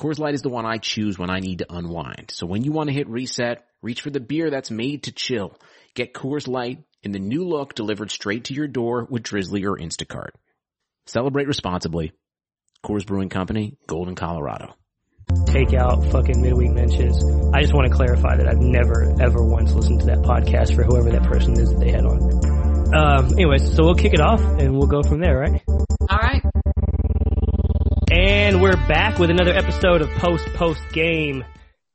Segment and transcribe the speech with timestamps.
[0.00, 2.30] Coors Light is the one I choose when I need to unwind.
[2.30, 5.54] So when you want to hit reset, reach for the beer that's made to chill.
[5.94, 9.76] Get Coors Light in the new look delivered straight to your door with Drizly or
[9.76, 10.30] Instacart.
[11.04, 12.12] Celebrate responsibly.
[12.82, 14.74] Coors Brewing Company, Golden, Colorado.
[15.44, 17.22] Take out fucking midweek mentions.
[17.54, 20.82] I just want to clarify that I've never ever once listened to that podcast for
[20.82, 22.94] whoever that person is that they had on.
[22.94, 25.62] Um, anyways, so we'll kick it off and we'll go from there, right?
[25.68, 26.42] All right.
[28.50, 31.44] And we're back with another episode of Post Post Game.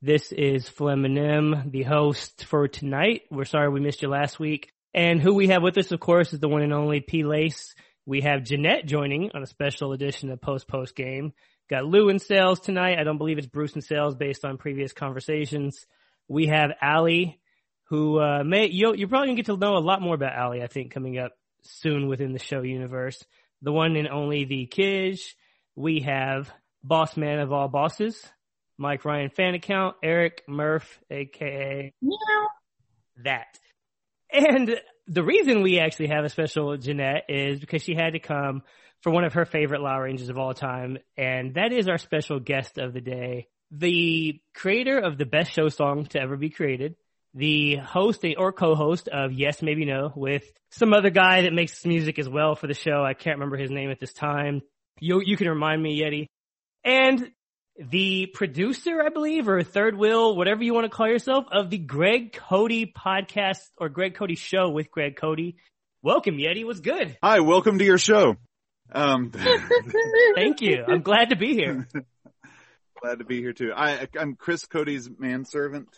[0.01, 3.23] This is Fleminem, the host for tonight.
[3.29, 4.71] We're sorry we missed you last week.
[4.93, 7.25] And who we have with us, of course, is the one and only P.
[7.25, 7.75] Lace.
[8.05, 11.33] We have Jeanette joining on a special edition of Post Post Game.
[11.69, 12.99] Got Lou in sales tonight.
[12.99, 15.85] I don't believe it's Bruce in sales based on previous conversations.
[16.29, 17.37] We have Allie,
[17.89, 20.63] who uh, may you you're probably gonna get to know a lot more about Allie.
[20.63, 23.21] I think coming up soon within the show universe.
[23.61, 25.19] The one and only the Kij.
[25.75, 26.51] We have
[26.83, 28.21] boss man of all bosses,
[28.77, 32.47] Mike Ryan fan account, Eric Murph, aka Meow.
[33.23, 33.59] that.
[34.31, 38.63] And the reason we actually have a special Jeanette is because she had to come
[39.01, 42.39] for one of her favorite Loud Rangers of all time, and that is our special
[42.39, 46.95] guest of the day, the creator of the best show song to ever be created,
[47.33, 52.17] the host or co-host of Yes Maybe No with some other guy that makes music
[52.17, 53.03] as well for the show.
[53.03, 54.61] I can't remember his name at this time.
[54.99, 56.27] You you can remind me, Yeti.
[56.83, 57.31] And
[57.77, 61.77] the producer, I believe, or third wheel, whatever you want to call yourself, of the
[61.77, 65.55] Greg Cote podcast or Greg Cote show with Greg Cote.
[66.01, 66.65] Welcome, Yeti.
[66.65, 67.17] What's good?
[67.21, 68.37] Hi, welcome to your show.
[68.91, 69.31] Um,
[70.35, 70.85] Thank you.
[70.87, 71.87] I'm glad to be here.
[73.01, 73.73] glad to be here too.
[73.75, 75.89] I, I'm Chris Cote's manservant.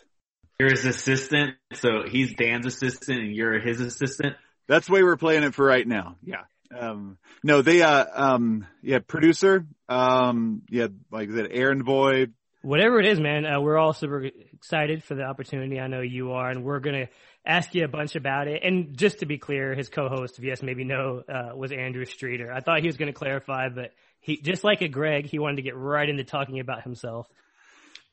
[0.58, 4.34] You're his assistant, so he's Dan's assistant and you're his assistant.
[4.66, 6.16] That's the way we're playing it for right now.
[6.24, 6.42] Yeah.
[6.76, 12.26] Um, no, they, uh, um, yeah, producer, um, yeah, like said, errand boy.
[12.62, 15.80] Whatever it is, man, uh, we're all super excited for the opportunity.
[15.80, 17.08] I know you are, and we're gonna
[17.46, 18.62] ask you a bunch about it.
[18.62, 22.52] And just to be clear, his co-host Yes Maybe No uh, was Andrew Streeter.
[22.52, 25.62] I thought he was gonna clarify, but he just like a Greg, he wanted to
[25.62, 27.28] get right into talking about himself.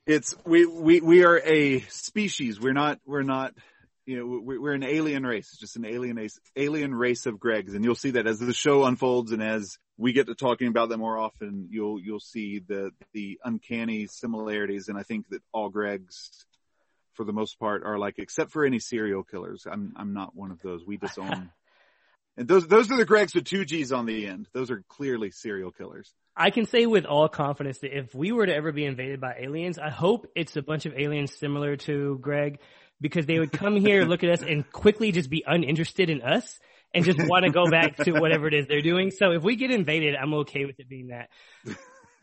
[0.05, 2.59] It's, we, we, we are a species.
[2.59, 3.55] We're not, we're not,
[4.05, 5.49] you know, we're, we're an alien race.
[5.51, 7.75] It's just an alien race, alien race of Gregs.
[7.75, 10.89] And you'll see that as the show unfolds and as we get to talking about
[10.89, 14.89] them more often, you'll, you'll see the, the uncanny similarities.
[14.89, 16.29] And I think that all Gregs,
[17.13, 19.65] for the most part, are like, except for any serial killers.
[19.69, 20.85] I'm, I'm not one of those.
[20.85, 21.51] We disown.
[22.37, 24.47] and those, those are the Gregs with two G's on the end.
[24.53, 26.13] Those are clearly serial killers.
[26.37, 29.37] I can say with all confidence that if we were to ever be invaded by
[29.39, 32.59] aliens, I hope it's a bunch of aliens similar to Greg
[33.01, 36.59] because they would come here, look at us and quickly just be uninterested in us
[36.93, 39.11] and just want to go back to whatever it is they're doing.
[39.11, 41.29] So if we get invaded, I'm okay with it being that.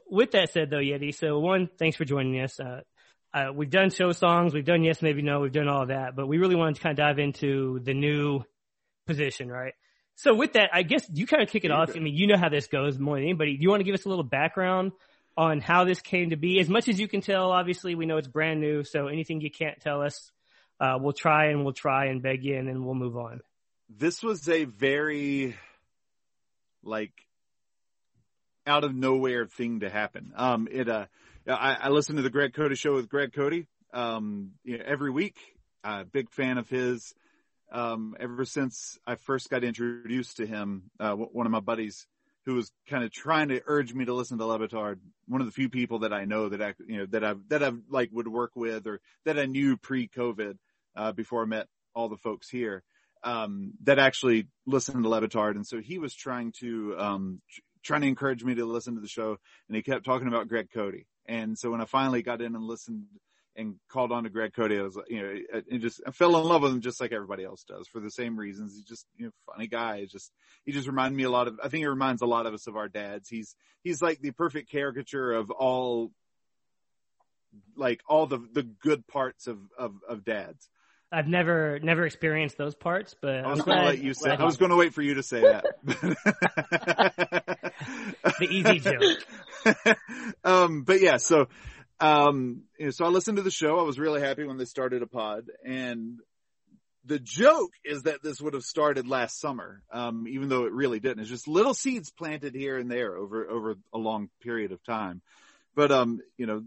[0.09, 2.59] with that said though, Yeti, so one, thanks for joining us.
[2.59, 2.81] Uh,
[3.35, 6.27] uh, we've done show songs, we've done yes, maybe no, we've done all that, but
[6.27, 8.43] we really wanted to kind of dive into the new
[9.07, 9.75] position, right?
[10.17, 11.97] So with that, I guess you kind of kick it off.
[11.97, 13.57] I mean, you know how this goes more than anybody.
[13.57, 14.93] Do you want to give us a little background
[15.37, 16.61] on how this came to be?
[16.61, 19.51] As much as you can tell, obviously we know it's brand new, so anything you
[19.51, 20.31] can't tell us,
[20.83, 23.41] uh, we'll try and we'll try and beg you and we'll move on.
[23.89, 25.57] This was a very,
[26.83, 27.13] like,
[28.67, 30.33] out of nowhere thing to happen.
[30.35, 31.07] Um, it, uh,
[31.47, 35.11] I, I listen to the Greg Cote show with Greg Cote, um, you know, every
[35.11, 35.37] week.
[35.85, 37.15] Uh, big fan of his.
[37.71, 42.07] Um, ever since I first got introduced to him, uh, one of my buddies
[42.45, 45.47] who was kind of trying to urge me to listen to Le Batard, one of
[45.47, 48.11] the few people that I know that I, you know, that I've, that I've like
[48.13, 50.59] would work with or that I knew pre-COVID,
[50.97, 52.83] uh, before I met all the folks here,
[53.25, 55.57] um, that actually listened to Le Batard.
[55.57, 57.41] And so he was trying to, um,
[57.83, 59.37] trying to encourage me to listen to the show
[59.69, 60.95] and he kept talking about Greg Cote.
[61.27, 63.05] And so when I finally got in and listened
[63.55, 66.45] and called on to Greg Cote, I was, you know, and just I fell in
[66.45, 68.75] love with him just like everybody else does for the same reasons.
[68.75, 70.01] He's just, you know, funny guy.
[70.01, 70.33] He's just,
[70.65, 72.67] he just reminded me a lot of, I think he reminds a lot of us
[72.67, 73.29] of our dads.
[73.29, 76.11] He's, he's like the perfect caricature of all,
[77.77, 80.69] like all the, the good parts of, of, of dads.
[81.13, 84.45] I've never, never experienced those parts, but I was going to let you say, I
[84.45, 85.65] was going to wait for you to say that.
[88.39, 89.99] the easy joke.
[90.45, 91.49] um, but yeah, so,
[92.01, 93.79] um, you know, so I listened to the show.
[93.79, 96.19] I was really happy when they started a pod and
[97.05, 101.01] the joke is that this would have started last summer, um, even though it really
[101.01, 101.21] didn't.
[101.21, 105.21] It's just little seeds planted here and there over, over a long period of time.
[105.75, 106.63] But, um, you know,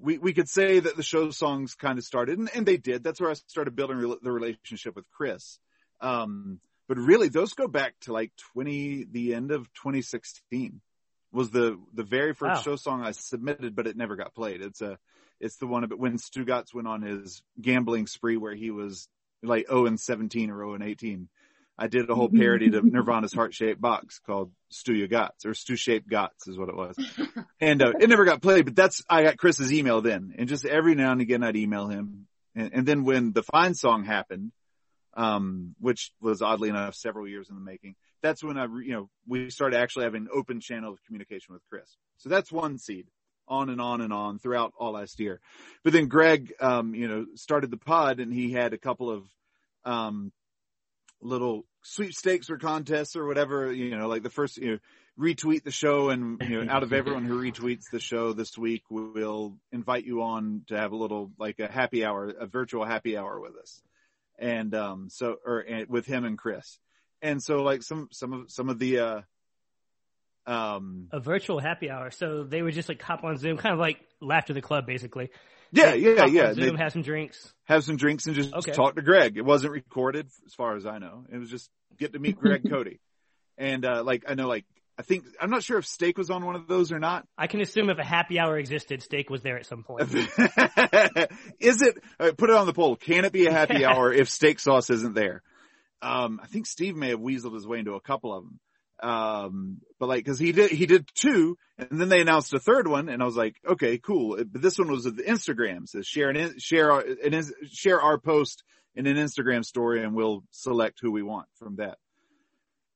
[0.00, 3.02] we, we could say that the show songs kind of started and, and they did.
[3.02, 5.58] That's where I started building re- the relationship with Chris.
[6.00, 10.80] Um, but really those go back to like 20, the end of 2016
[11.32, 12.62] was the, the very first Wow.
[12.62, 14.62] show song I submitted, but it never got played.
[14.62, 14.98] It's a,
[15.40, 19.08] it's the one about when Stugotz went on his gambling spree where he was
[19.42, 21.28] like 0 and 17 or 0 and 18.
[21.78, 25.54] I did a whole parody of Nirvana's heart shaped box called Stew Your Gots or
[25.54, 26.96] Stew Shaped Gots is what it was.
[27.60, 30.34] And uh, it never got played, but that's, I got Chris's email then.
[30.38, 32.26] And just every now and again I'd email him.
[32.54, 34.52] And, and then when the Fine song happened,
[35.14, 39.08] um, which was oddly enough several years in the making, that's when I, you know,
[39.26, 41.96] we started actually having an open channel of communication with Chris.
[42.18, 43.06] So that's one seed
[43.48, 45.40] on and on and on throughout all last year.
[45.84, 49.24] But then Greg, um, you know, started the pod and he had a couple of,
[49.84, 50.32] um,
[51.20, 54.78] little sweepstakes or contests or whatever, you know, like the first, you know,
[55.18, 58.82] retweet the show and, you know, out of everyone who retweets the show this week,
[58.90, 63.16] we'll invite you on to have a little, like a happy hour, a virtual happy
[63.16, 63.82] hour with us.
[64.38, 66.78] And, um, so, or and with him and Chris.
[67.22, 69.20] And so like some, some of, some of the, uh,
[70.46, 72.10] um, A virtual happy hour.
[72.10, 75.30] So they would just like hop on Zoom, kind of like Laughter the Club, basically.
[75.72, 76.52] Yeah, yeah, yeah.
[76.54, 77.52] Zoom, They- have some drinks.
[77.64, 78.72] have some drinks and just Okay.
[78.72, 79.36] talk to Greg.
[79.36, 81.24] It wasn't recorded as far as I know.
[81.30, 82.98] It was just get to meet Greg Cote.
[83.58, 84.64] And, uh, like, I know, like,
[84.98, 87.26] I think, I'm not sure if Steak was on one of those or not.
[87.36, 90.02] I can assume if a happy hour existed, Steak was there at some point.
[91.60, 92.96] Is it, uh, put it on the poll.
[92.96, 95.42] Can it be a happy hour if steak sauce isn't there?
[96.02, 98.58] Um, I think Steve may have weaseled his way into a couple of them.
[99.02, 102.88] Um, but like, cause he did, he did two and then they announced a third
[102.88, 104.36] one and I was like, okay, cool.
[104.36, 107.04] But this one was the Instagram says share an, share our,
[107.70, 108.64] share our post
[108.94, 111.98] in an Instagram story and we'll select who we want from that.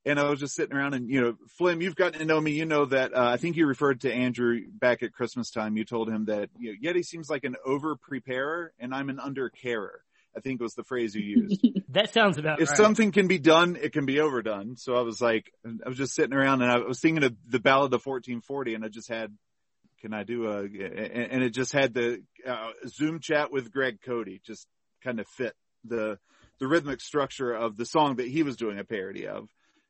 [0.06, 2.52] And I was just sitting around and, you know, Flim, you've gotten to know me.
[2.52, 5.76] You know that, uh, I think you referred to Andrew back at Christmas time.
[5.76, 9.20] You told him that, you know, Yeti seems like an over preparer and I'm an
[9.20, 10.02] under carer.
[10.36, 12.60] I think it was the phrase you used That sounds about right.
[12.60, 12.76] if right.
[12.76, 14.76] something can be done, it can be overdone.
[14.76, 17.58] So I was like, I was just sitting around and I was thinking of the
[17.58, 19.36] Ballad of 1440 and I just had,
[20.00, 24.28] can I do a, and it just had the uh, Zoom chat with Greg Cote
[24.46, 24.66] just
[25.02, 25.54] kind of fit
[25.84, 26.18] the,
[26.60, 29.48] the rhythmic structure of the song that he was doing a parody of,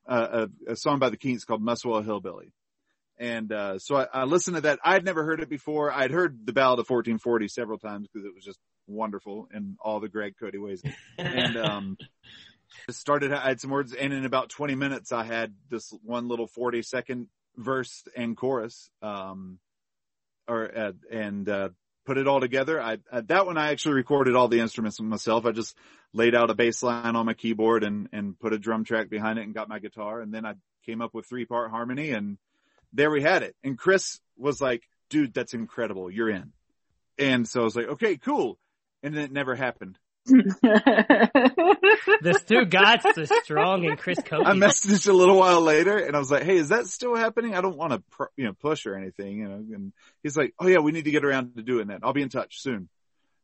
[0.08, 2.54] uh, a, a song by the Kinks called Muswell Hillbilly.
[3.18, 4.78] And, uh, so I, I listened to that.
[4.82, 5.92] I'd never heard it before.
[5.92, 10.00] I'd heard the Ballad of 1440 several times because it was just wonderful in all
[10.00, 10.82] the Greg Cote ways.
[11.18, 11.98] And um
[12.90, 16.46] started I had some words and in about 20 minutes I had this one little
[16.46, 19.58] 40 second verse and chorus um
[20.46, 21.70] or uh, and uh
[22.10, 22.80] put it all together.
[22.80, 25.46] I uh, that one I actually recorded all the instruments myself.
[25.46, 25.76] I just
[26.12, 29.38] laid out a bass line on my keyboard and and put a drum track behind
[29.38, 30.20] it and got my guitar.
[30.20, 30.54] And then I
[30.84, 32.38] came up with three part harmony and
[32.92, 33.54] there we had it.
[33.62, 36.10] And Chris was like dude that's incredible.
[36.10, 36.52] You're in.
[37.18, 38.58] And so I was like okay cool
[39.02, 40.42] and then it never happened the
[42.22, 44.46] Stugotz, the Strong, and Chris Cote.
[44.46, 47.54] I messaged a little while later and I was like, Hey, is that still happening?
[47.54, 49.92] I don't want to, pr- you know, push or anything, you know, and
[50.22, 52.00] he's like, Oh yeah, we need to get around to doing that.
[52.02, 52.88] I'll be in touch soon.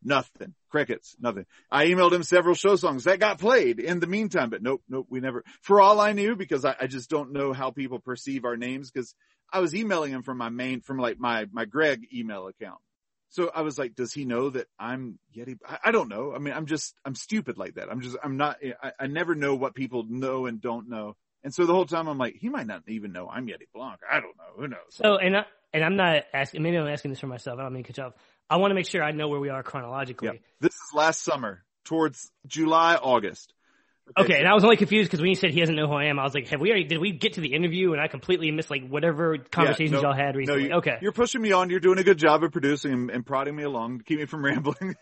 [0.05, 0.55] Nothing.
[0.71, 1.17] Crickets.
[1.19, 1.47] Nothing.
[1.71, 5.07] I emailed him several show songs that got played in the meantime, but nope, nope,
[5.09, 8.45] we never, for all I knew, because I, I just don't know how people perceive
[8.45, 9.15] our names because
[9.53, 12.79] I was emailing him from my main, from like my, my Greg email account.
[13.29, 15.59] So I was like, does he know that I'm Yeti?
[15.67, 16.33] I, I don't know.
[16.35, 17.91] I mean, I'm just, I'm stupid like that.
[17.91, 21.17] I'm just, I'm not, I, I never know what people know and don't know.
[21.45, 24.01] And so the whole time I'm like, he might not even know I'm Yeti Blanc.
[24.11, 24.57] I don't know.
[24.57, 24.79] Who knows?
[24.91, 26.63] So, and I, and I'm not asking.
[26.63, 27.59] Maybe I'm asking this for myself.
[27.59, 28.15] I don't mean to cut you off.
[28.49, 30.29] I want to make sure I know where we are chronologically.
[30.29, 30.41] Yeah.
[30.61, 33.53] This is last summer towards July, August.
[34.19, 36.05] Okay, and I was only confused because when you said he doesn't know who I
[36.05, 38.07] am, I was like, have we already, did we get to the interview and I
[38.07, 40.65] completely missed like whatever conversations no, y'all had No, recently?
[40.69, 40.99] you, okay.
[41.03, 41.71] You're pushing me on.
[41.71, 44.27] You're doing a good job of producing and, and prodding me along to keep me
[44.27, 44.95] from rambling.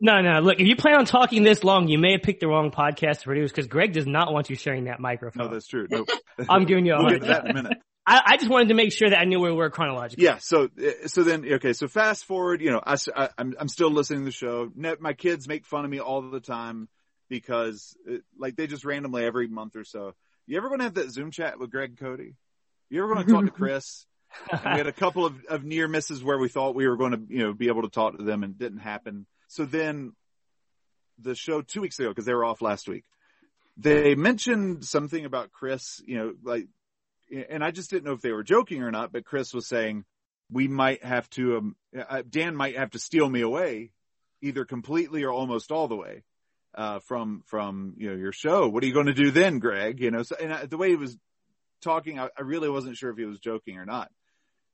[0.00, 2.48] No, no, look, if you plan on talking this long, you may have picked the
[2.48, 5.46] wrong podcast to produce because Greg does not want you sharing that microphone.
[5.46, 5.86] no, that's true.
[5.90, 6.08] Nope.
[6.48, 7.78] I'm giving you a we'll get that in a minute.
[8.06, 10.24] I, I just wanted to make sure that I knew where we were chronologically.
[10.24, 10.38] Yeah.
[10.38, 11.72] So, uh, so then, okay.
[11.72, 14.70] So fast forward, you know, I, I, I'm, I'm still listening to the show.
[14.76, 16.88] My kids make fun of me all the time
[17.28, 20.14] because uh like they just randomly every month or so.
[20.46, 22.20] You ever going to have that Zoom chat with Greg Cote?
[22.88, 24.06] You ever going to talk to Chris?
[24.50, 27.12] and we had a couple of, of near misses where we thought we were going
[27.12, 29.26] to, you know, be able to talk to them and it didn't happen.
[29.48, 30.12] So then
[31.18, 33.04] the show two weeks ago, cause they were off last week,
[33.76, 36.66] they mentioned something about Chris, you know, like,
[37.48, 40.04] and I just didn't know if they were joking or not, but Chris was saying,
[40.50, 41.76] we might have to, um,
[42.08, 43.90] uh, Dan might have to steal me away
[44.42, 46.22] either completely or almost all the way,
[46.76, 48.68] uh, from, from, you know, your show.
[48.68, 50.00] What are you going to do then, Greg?
[50.00, 51.16] You know, so, and I, the way he was
[51.82, 54.10] talking, I, I really wasn't sure if he was joking or not,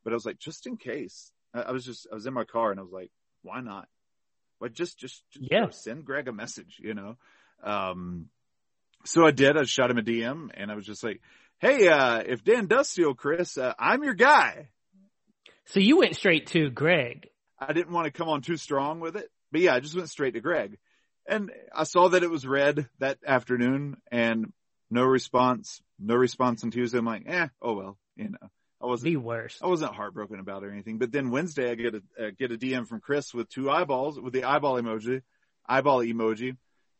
[0.04, 2.44] but I was like, just in case I, I was just, I was in my
[2.44, 3.10] car and I was like,
[3.42, 3.88] why not?
[4.58, 5.70] Why just, just, just Yeah.
[5.70, 7.16] send Greg a message, you know?
[7.62, 8.26] Um,
[9.04, 11.20] so I did, I shot him a DM and I was just like,
[11.58, 14.70] Hey, uh, if Dan does steal Chris, uh, I'm your guy.
[15.66, 17.28] So you went straight to Greg.
[17.56, 20.10] I didn't want to come on too strong with it, but yeah, I just went
[20.10, 20.78] straight to Greg
[21.26, 24.52] and I saw that it was read that afternoon and
[24.90, 26.98] no response, no response on Tuesday.
[26.98, 28.50] I'm like, eh, oh well, you know,
[28.82, 29.62] I wasn't, The worst.
[29.62, 30.98] I wasn't heartbroken about it or anything.
[30.98, 34.20] But then Wednesday, I get a uh, get a DM from Chris with two eyeballs
[34.20, 35.22] with the eyeball emoji,
[35.66, 36.56] eyeball emoji,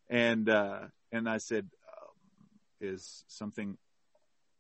[0.08, 3.76] and uh, and I said, um, "Is something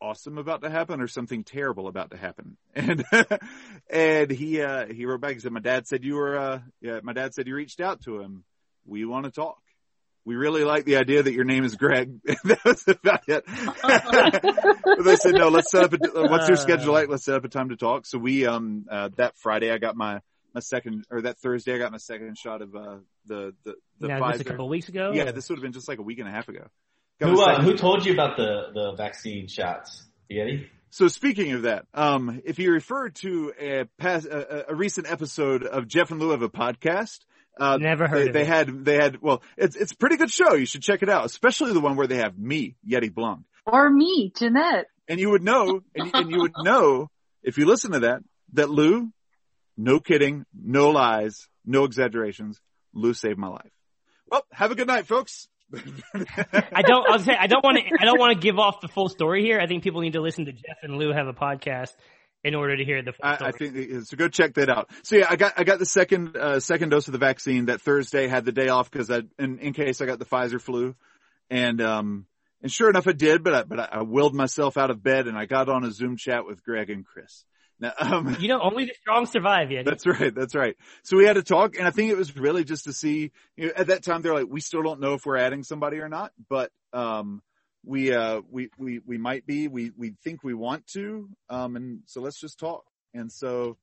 [0.00, 3.04] awesome about to happen or something terrible about to happen?" And
[3.88, 5.34] and he uh, he wrote back.
[5.34, 7.00] He said, "My dad said you were uh, yeah.
[7.04, 8.44] My dad said you reached out to him.
[8.86, 9.58] We want to talk."
[10.24, 12.20] We really like the idea that your name is Greg.
[12.44, 13.44] that was about it.
[15.04, 17.08] They said, no, let's set up a, what's your schedule like?
[17.08, 18.06] Let's set up a time to talk.
[18.06, 20.20] So we, um, uh, that Friday I got my,
[20.54, 24.08] my second, or that Thursday I got my second shot of, uh, the, the, the
[24.08, 24.42] now, Pfizer.
[24.42, 25.10] a couple weeks ago.
[25.12, 26.66] yeah, this would have been just like a week and a half ago.
[27.18, 30.04] Got Who uh, who told you about the the vaccine shots?
[30.30, 30.66] Yeti.
[30.90, 35.62] So speaking of that, um, if you refer to a past, a, a recent episode
[35.64, 37.20] of Jeff and Lou of a podcast,
[37.58, 38.46] uh, Never heard they, of they it.
[38.46, 40.54] had, they had, well, it's, it's a pretty good show.
[40.54, 43.40] You should check it out, especially the one where they have me, Yeti Blanc.
[43.66, 44.86] Or me, Jeanette.
[45.08, 47.08] And you would know, and, and you would know
[47.42, 48.22] if you listen to that,
[48.54, 49.10] that Lou,
[49.76, 52.60] no kidding, no lies, no exaggerations,
[52.94, 53.70] Lou saved my life.
[54.28, 55.48] Well, have a good night, folks.
[55.74, 57.10] I don't.
[57.10, 57.84] I'll say I don't want to.
[57.98, 59.58] I don't want to give off the full story here.
[59.58, 61.92] I think people need to listen to Jeff and Lou have a podcast
[62.44, 63.52] in order to hear the full I, story.
[63.52, 64.16] I think so.
[64.16, 64.90] Go check that out.
[65.02, 67.80] So yeah, I got I got the second uh, second dose of the vaccine that
[67.80, 68.26] Thursday.
[68.26, 70.94] Had the day off because I in, in case I got the Pfizer flu,
[71.50, 72.26] and um
[72.60, 73.44] and sure enough I did.
[73.44, 75.90] But I, but I, I willed myself out of bed and I got on a
[75.90, 77.44] Zoom chat with Greg and Chris.
[77.78, 79.70] Now um you know, only the strong survive.
[79.70, 79.84] Yet.
[79.84, 80.34] That's right.
[80.34, 80.76] That's right.
[81.02, 83.66] So we had a talk and I think it was really just to see, you
[83.66, 86.08] know, at that time they're like, we still don't know if we're adding somebody or
[86.08, 87.42] not, but, um,
[87.84, 92.00] we, uh, we, we, we might be, we, we think we want to, um, and
[92.06, 92.84] so let's just talk.
[93.14, 93.76] And so,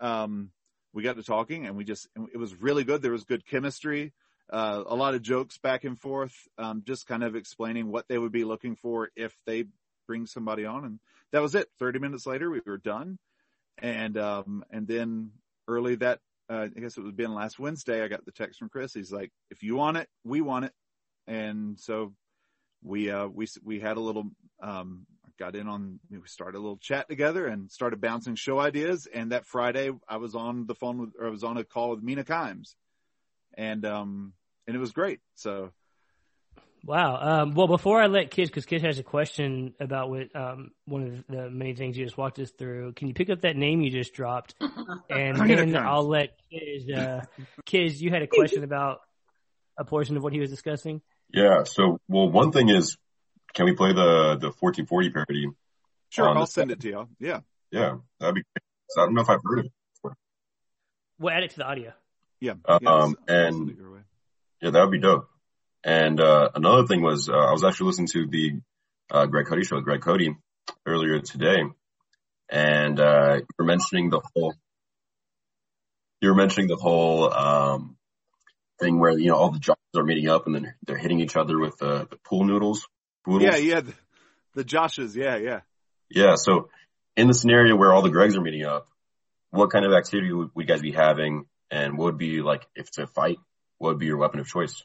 [0.00, 0.50] um,
[0.92, 3.02] we got to talking and we just, it was really good.
[3.02, 4.12] There was good chemistry,
[4.50, 8.18] uh, a lot of jokes back and forth, um, just kind of explaining what they
[8.18, 9.64] would be looking for if they
[10.06, 10.84] bring somebody on.
[10.84, 11.00] And
[11.32, 11.68] that was it.
[11.78, 13.18] 30 minutes later, we were done
[13.82, 15.30] and um and then
[15.66, 18.68] early that uh, I guess it was been last Wednesday I got the text from
[18.68, 20.72] Chris he's like if you want it we want it
[21.26, 22.12] and so
[22.82, 24.24] we uh we we had a little
[24.62, 25.06] um
[25.38, 29.32] got in on we started a little chat together and started bouncing show ideas and
[29.32, 32.02] that Friday I was on the phone with or I was on a call with
[32.02, 32.74] Mina Kimes
[33.54, 34.32] and um
[34.66, 35.72] and it was great so
[36.84, 37.42] Wow.
[37.42, 41.02] Um, well, before I let Kids, because Kids has a question about what um, one
[41.02, 42.92] of the many things you just walked us through.
[42.92, 44.54] Can you pick up that name you just dropped,
[45.10, 46.88] and then I'll let Kids.
[46.90, 47.24] Uh,
[47.66, 49.00] Kids, you had a question about
[49.76, 51.02] a portion of what he was discussing.
[51.32, 51.64] Yeah.
[51.64, 52.96] So, well, one thing is,
[53.54, 55.46] can we play the the 1440 parody?
[56.10, 58.42] sure Um, I'll send it to y'all yeah Yeah, that'd be.
[58.42, 58.62] Great.
[58.90, 59.72] So I don't know if I've heard of it.
[61.18, 61.92] We'll add it to the audio.
[62.40, 64.00] yeah, Um, yeah I'll- I'll and- send it your way.
[64.62, 65.28] Yeah, that would be dope.
[65.84, 68.60] And uh, another thing was, uh, I was actually listening to the
[69.10, 70.20] uh, Greg Cote show with Greg Cote
[70.86, 71.62] earlier today,
[72.50, 74.54] and uh, you were mentioning the whole,
[76.20, 77.96] you were mentioning the whole um,
[78.80, 81.36] thing where you know all the jobs are meeting up and then they're hitting each
[81.36, 82.86] other with the, the pool noodles.
[83.24, 83.42] Poodles.
[83.42, 83.94] yeah yeah the,
[84.54, 85.60] the Joshes yeah yeah
[86.10, 86.34] Yeah.
[86.36, 86.68] So
[87.16, 88.88] in the scenario where all the Gregs are meeting up,
[89.50, 91.46] what kind of activity would, would you guys be having?
[91.70, 93.38] And what would be like, if it's a fight,
[93.78, 94.82] what would be your weapon of choice?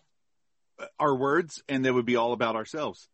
[1.00, 3.08] our words and they would be all about ourselves.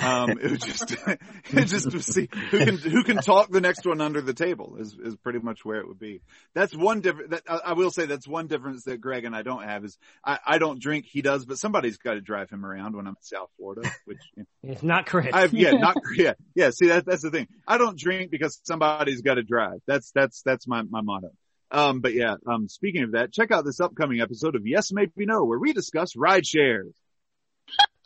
[0.00, 0.90] Um, it was just,
[1.52, 4.76] it just to see who can, who can talk the next one under the table
[4.78, 6.22] is, is pretty much where it would be.
[6.54, 9.42] That's one different, that, I, I will say that's one difference that Greg and I
[9.42, 12.64] don't have is I, I don't drink, he does, but somebody's got to drive him
[12.64, 15.34] around when I'm in South Florida, which you know, It's not correct.
[15.34, 16.70] I've, yeah, not, yeah, yeah.
[16.70, 17.48] See, that, that's the thing.
[17.68, 19.80] I don't drink because somebody's got to drive.
[19.86, 21.32] That's, that's, that's my, my motto.
[21.70, 25.26] Um, but yeah, um, speaking of that, check out this upcoming episode of Yes, Maybe
[25.26, 26.92] No, where we discuss ride shares.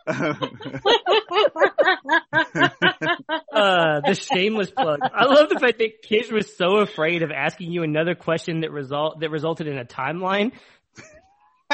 [0.07, 0.35] Uh,
[4.01, 5.01] the shameless plug.
[5.03, 8.71] I love the fact that Kids was so afraid of asking you another question that
[8.71, 10.53] result that resulted in a timeline.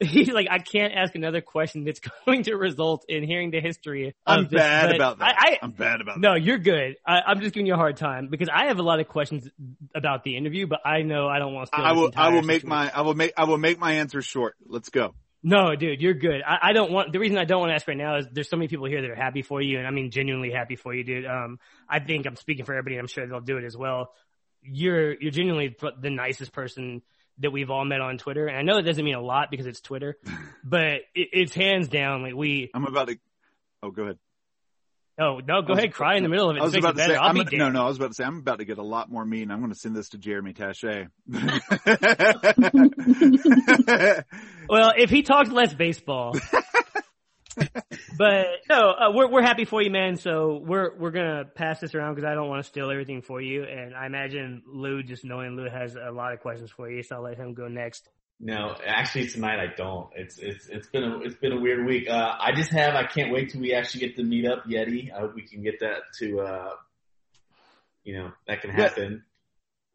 [0.00, 4.08] He's like, I can't ask another question that's going to result in hearing the history.
[4.08, 5.36] Of I'm this, bad about that.
[5.38, 6.96] I, I'm bad about no, you're good.
[7.06, 9.48] I, I'm just giving you a hard time because I have a lot of questions
[9.94, 11.78] about the interview, but I know I don't want to.
[11.78, 12.10] I will.
[12.14, 12.90] I will make my.
[12.94, 13.32] I will make.
[13.36, 14.56] I will make my answer short.
[14.66, 15.14] Let's go.
[15.46, 16.40] No, dude, you're good.
[16.42, 18.48] I, I don't want, the reason I don't want to ask right now is there's
[18.48, 19.76] so many people here that are happy for you.
[19.76, 21.26] And I mean, genuinely happy for you, dude.
[21.26, 24.14] Um, I think I'm speaking for everybody and I'm sure they'll do it as well.
[24.62, 27.02] You're, you're genuinely the nicest person
[27.40, 28.46] that we've all met on Twitter.
[28.46, 30.16] And I know it doesn't mean a lot because it's Twitter,
[30.64, 32.22] but it, it's hands down.
[32.22, 33.18] Like we, I'm about to.
[33.82, 34.18] Oh, go ahead.
[35.18, 36.60] Oh, no, go was- ahead, cry in the middle of it.
[36.60, 37.12] I was about it to better.
[37.14, 37.18] say.
[37.18, 37.84] I'll I'm, no, no.
[37.84, 38.24] I was about to say.
[38.24, 39.50] I'm about to get a lot more mean.
[39.50, 41.08] I'm going to send this to Jeremy Taché.
[44.68, 46.34] Well, if he talks less baseball.
[48.18, 50.16] but no, uh, we're we're happy for you, man.
[50.16, 53.40] So we're we're gonna pass this around because I don't want to steal everything for
[53.40, 57.02] you, and I imagine Lou, just knowing Lou has a lot of questions for you,
[57.02, 58.08] so I'll let him go next.
[58.40, 60.08] No, actually tonight I don't.
[60.14, 62.08] It's it's it's been a it's been a weird week.
[62.08, 65.12] Uh, I just have I can't wait till we actually get to meet up Yeti.
[65.12, 66.70] I hope we can get that to uh,
[68.02, 69.24] you know that can happen.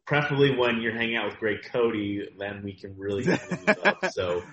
[0.06, 1.94] Preferably when you're hanging out with Greg Cote,
[2.38, 3.30] then we can really
[3.84, 4.06] up.
[4.10, 4.42] So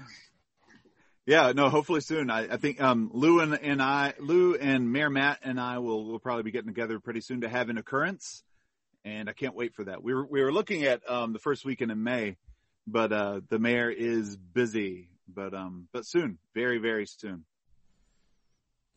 [1.28, 2.30] Yeah, no, hopefully soon.
[2.30, 6.06] I, I think um, Lou and, and I, Lou and Mayor Matt and I will
[6.06, 8.44] will probably be getting together pretty soon to have an occurrence,
[9.04, 10.02] and I can't wait for that.
[10.02, 12.38] We were we were looking at um, the first weekend in May,
[12.88, 15.10] but uh, the mayor is busy.
[15.28, 17.44] But um, but soon, very very soon.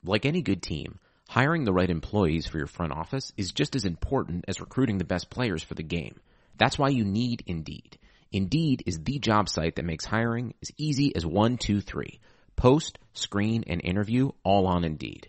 [0.04, 3.85] Like any good team, hiring the right employees for your front office is just as
[3.85, 6.20] important as recruiting the best players for the game.
[6.56, 7.99] That's why you need Indeed.
[8.32, 12.20] Indeed is the job site that makes hiring as easy as one, two, three.
[12.54, 15.28] Post, screen, and interview all on Indeed.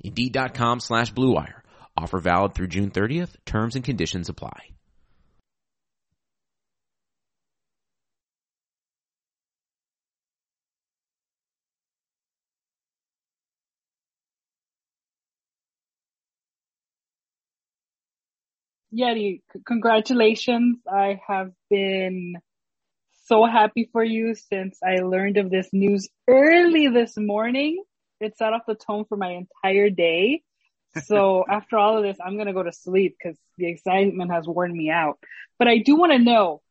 [0.00, 1.62] Indeed.com slash BlueWire.
[1.96, 3.36] Offer valid through June 30th.
[3.44, 4.70] Terms and conditions apply.
[18.92, 20.78] Yeti, congratulations.
[20.90, 22.36] I have been
[23.26, 27.84] so happy for you since I learned of this news early this morning.
[28.20, 30.42] It set off the tone for my entire day.
[31.04, 34.46] So after all of this, I'm going to go to sleep because the excitement has
[34.46, 35.18] worn me out.
[35.58, 36.62] But I do want to know,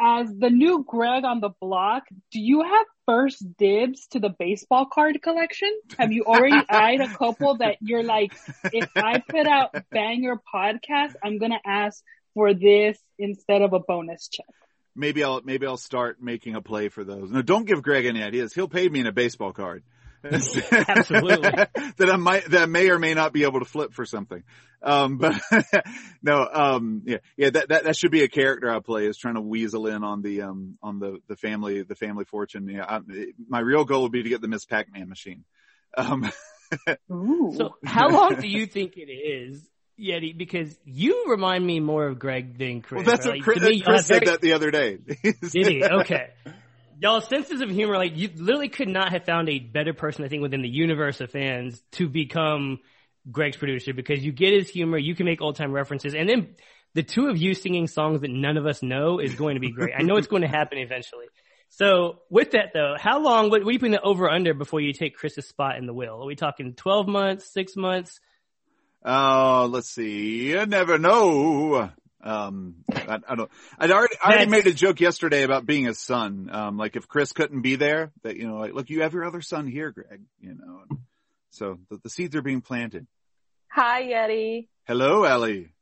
[0.00, 4.86] as the new Greg on the block, do you have first dibs to the baseball
[4.86, 5.76] card collection?
[5.98, 8.32] Have you already eyed a couple that you're like,
[8.72, 12.02] if I put out banger podcast, I'm gonna ask
[12.34, 14.46] for this instead of a bonus check.
[14.94, 17.30] Maybe I'll maybe I'll start making a play for those.
[17.30, 18.52] No, don't give Greg any ideas.
[18.52, 19.82] He'll pay me in a baseball card.
[20.24, 21.50] Absolutely.
[21.96, 24.42] that I might that I may or may not be able to flip for something.
[24.82, 25.40] Um, but
[26.22, 29.34] no, um, yeah, yeah, that, that that should be a character I play is trying
[29.34, 32.68] to weasel in on the um on the the family the family fortune.
[32.68, 33.00] Yeah, I,
[33.48, 35.44] my real goal would be to get the Miss Pac-Man machine.
[35.96, 36.30] Um,
[37.08, 39.66] So how long do you think it is,
[39.98, 40.36] Yeti?
[40.36, 42.98] Because you remind me more of Greg than Chris.
[42.98, 43.36] well, that's right?
[43.36, 44.98] what Chris, me, Chris said very- that the other day.
[45.22, 45.82] Did he?
[45.82, 46.28] Okay.
[47.00, 50.28] Y'all's senses of humor, like you literally could not have found a better person, I
[50.28, 52.80] think, within the universe of fans to become
[53.30, 56.56] Greg's producer because you get his humor, you can make old time references, and then
[56.94, 59.70] the two of you singing songs that none of us know is going to be
[59.70, 59.94] great.
[59.96, 61.26] I know it's going to happen eventually.
[61.70, 64.80] So with that though, how long, what, what are you putting the over under before
[64.80, 66.22] you take Chris's spot in the wheel?
[66.22, 68.20] Are we talking 12 months, six months?
[69.04, 70.48] Oh, let's see.
[70.48, 71.90] You never know.
[72.22, 73.50] Um, I, I don't.
[73.78, 76.48] I'd already I already made a joke yesterday about being his son.
[76.52, 79.24] Um, like if Chris couldn't be there, that you know, like look, you have your
[79.24, 80.22] other son here, Greg.
[80.40, 80.98] You know, and
[81.50, 83.06] so the, the seeds are being planted.
[83.70, 84.68] Hi, Yeti.
[84.86, 85.72] Hello, Ellie.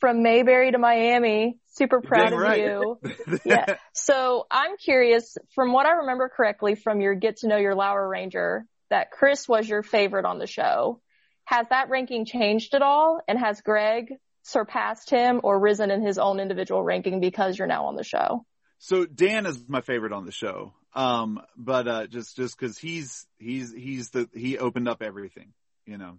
[0.00, 1.58] From Mayberry to Miami.
[1.68, 2.60] Super proud Dang of right.
[2.60, 3.00] you.
[3.44, 3.76] Yeah.
[3.92, 8.06] So I'm curious, from what I remember correctly from your Get to Know Your Lower
[8.06, 11.00] Ranger, that Chris was your favorite on the show.
[11.44, 13.20] Has that ranking changed at all?
[13.26, 14.12] And has Greg
[14.46, 18.44] surpassed him or risen in his own individual ranking because you're now on the show?
[18.78, 20.72] So Dan is my favorite on the show.
[20.94, 25.52] Um, but uh, just just because he's he's he's the he opened up everything,
[25.84, 26.18] you know.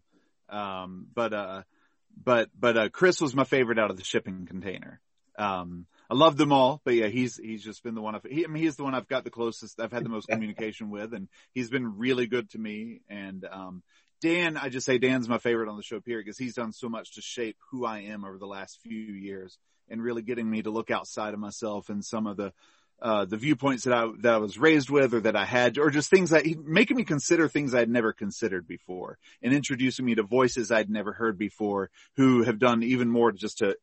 [0.49, 1.63] Um, but uh,
[2.23, 5.01] but but uh, Chris was my favorite out of the shipping container.
[5.37, 8.45] Um, I love them all, but yeah, he's he's just been the one I've he,
[8.45, 11.13] I mean he's the one I've got the closest I've had the most communication with,
[11.13, 13.01] and he's been really good to me.
[13.09, 13.83] And um,
[14.21, 16.89] Dan, I just say Dan's my favorite on the show period because he's done so
[16.89, 19.57] much to shape who I am over the last few years,
[19.89, 22.53] and really getting me to look outside of myself and some of the
[22.99, 25.91] uh, the viewpoints that I that I was raised with, or that I had, or
[25.91, 30.23] just things that making me consider things I'd never considered before, and introducing me to
[30.23, 33.77] voices I'd never heard before, who have done even more just to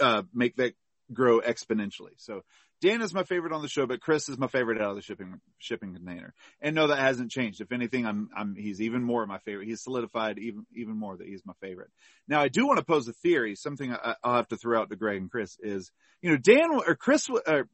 [0.00, 0.72] uh, make that
[1.12, 2.14] grow exponentially.
[2.16, 2.44] So
[2.80, 5.02] Dan is my favorite on the show, but Chris is my favorite out of the
[5.02, 6.32] shipping shipping container.
[6.60, 7.60] And no, that hasn't changed.
[7.60, 9.68] If anything, I'm I'm he's even more my favorite.
[9.68, 11.90] He's solidified even even more that he's my favorite.
[12.26, 13.54] Now, I do want to pose a theory.
[13.54, 15.90] Something I, will have to throw out to Greg and Chris is,
[16.22, 17.68] you know, Dan or Chris or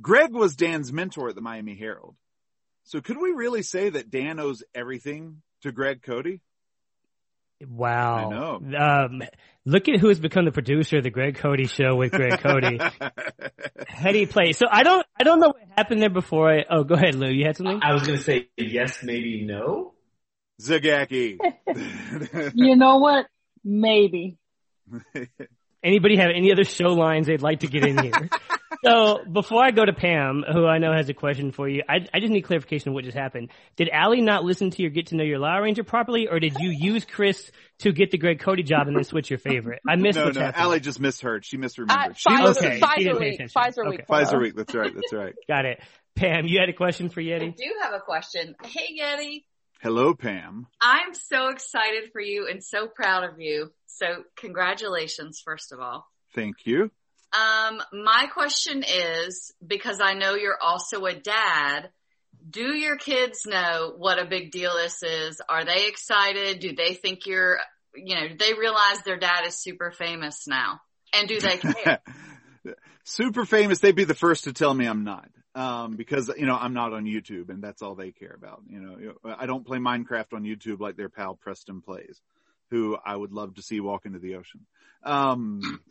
[0.00, 2.16] Greg was Dan's mentor at the Miami Herald.
[2.84, 6.40] So could we really say that Dan owes everything to Greg Cote?
[7.66, 8.16] Wow.
[8.16, 8.78] I know.
[8.78, 9.22] Um,
[9.64, 12.80] look at who has become the producer of the Greg Cote show with Greg Cote.
[13.88, 14.52] Heady play.
[14.52, 17.28] So I don't, I don't know what happened there before I, oh, go ahead, Lou.
[17.28, 17.80] You had something?
[17.82, 19.94] I was going to say yes, maybe no.
[20.60, 21.38] Zagacki.
[22.54, 23.26] you know what?
[23.64, 24.38] Maybe.
[25.82, 28.30] Anybody have any other show lines they'd like to get in here?
[28.84, 32.06] So before I go to Pam, who I know has a question for you, I,
[32.12, 33.50] I just need clarification of what just happened.
[33.76, 36.56] Did Allie not listen to your Get to Know Your Lower Ranger properly, or did
[36.58, 39.80] you use Chris to get the Greg Cote job and then switch your favorite?
[39.88, 40.62] I missed no, what's no, happening.
[40.62, 41.44] Allie just misheard.
[41.44, 42.10] She misremembered.
[42.10, 42.66] Uh, she Pfizer, listened.
[42.66, 42.76] Okay.
[42.76, 43.52] She Pfizer didn't pay week.
[43.52, 43.90] Pfizer Okay.
[43.90, 44.06] week.
[44.06, 44.56] Pfizer week.
[44.56, 44.94] That's right.
[44.94, 45.34] That's right.
[45.48, 45.82] Got it.
[46.14, 47.48] Pam, you had a question for Yeti?
[47.48, 48.54] I do have a question.
[48.64, 49.44] Hey, Yeti.
[49.80, 50.66] Hello, Pam.
[50.80, 53.70] I'm so excited for you and so proud of you.
[53.86, 56.06] So congratulations, first of all.
[56.34, 56.90] Thank you.
[57.34, 61.90] Um, my question is, because I know you're also a dad,
[62.48, 65.40] do your kids know what a big deal this is?
[65.48, 66.60] Are they excited?
[66.60, 67.58] Do they think you're,
[67.94, 70.80] you know, do they realize their dad is super famous now?
[71.14, 72.00] And do they care?
[73.06, 73.80] Super famous.
[73.80, 75.28] They'd be the first to tell me I'm not.
[75.54, 78.62] Um, because, you know, I'm not on YouTube and that's all they care about.
[78.66, 82.20] You know, I don't play Minecraft on YouTube like their pal Preston plays,
[82.70, 84.66] who I would love to see walk into the ocean.
[85.04, 85.82] Um,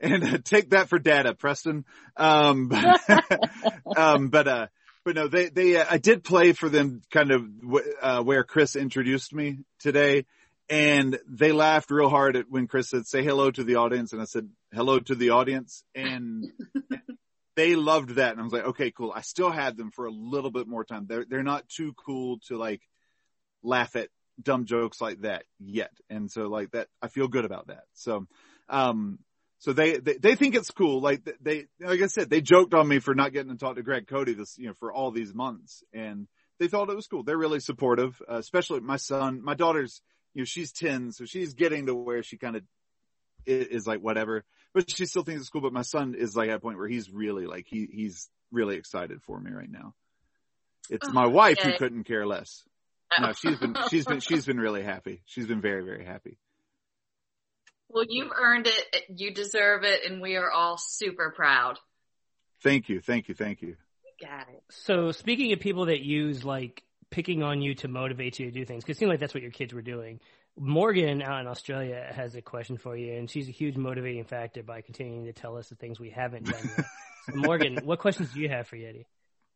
[0.00, 1.84] and uh, take that for data, Preston.
[2.16, 3.00] Um, but,
[3.96, 4.66] um, but, uh,
[5.04, 7.44] but no, they, they, uh, I did play for them kind of,
[8.02, 10.26] uh, where Chris introduced me today
[10.68, 14.12] and they laughed real hard at when Chris said, say hello to the audience.
[14.12, 15.82] And I said, hello to the audience.
[15.94, 16.46] And
[17.56, 18.32] they loved that.
[18.32, 19.12] And I was like, okay, cool.
[19.14, 21.06] I still had them for a little bit more time.
[21.08, 22.82] They're, they're not too cool to like
[23.62, 24.08] laugh at
[24.42, 25.92] dumb jokes like that yet.
[26.10, 27.84] And so like that, I feel good about that.
[27.94, 28.26] So,
[28.68, 29.18] um,
[29.58, 31.00] so they, they, they think it's cool.
[31.00, 33.82] Like they, like I said, they joked on me for not getting to talk to
[33.82, 37.22] Greg Cote this, you know, for all these months and they thought it was cool.
[37.22, 40.00] They're really supportive, uh, especially my son, my daughter's,
[40.34, 42.62] you know, she's 10, so she's getting to where she kind of
[43.46, 44.44] is like whatever,
[44.74, 45.62] but she still thinks it's cool.
[45.62, 48.76] But my son is like at a point where he's really like, he, he's really
[48.76, 49.94] excited for me right now.
[50.90, 52.64] It's my wife who couldn't care less.
[53.20, 55.22] No, she's been, she's been, she's been really happy.
[55.26, 56.38] She's been very, very happy.
[57.88, 59.04] Well, you've earned it.
[59.08, 60.04] You deserve it.
[60.08, 61.78] And we are all super proud.
[62.62, 63.00] Thank you.
[63.00, 63.34] Thank you.
[63.34, 63.76] Thank you.
[64.20, 64.62] Got it.
[64.70, 68.64] So speaking of people that use like picking on you to motivate you to do
[68.64, 70.20] things, because it seemed like that's what your kids were doing.
[70.58, 74.62] Morgan out in Australia has a question for you, and she's a huge motivating factor
[74.64, 76.86] by continuing to tell us the things we haven't done yet.
[77.26, 79.04] so Morgan, what questions do you have for Yeti?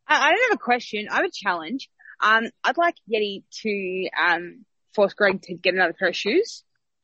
[0.06, 1.08] I I don't have a question.
[1.10, 1.90] I have a challenge.
[2.20, 4.64] Um, I'd like Yeti to um,
[4.94, 6.62] force Greg to get another pair of shoes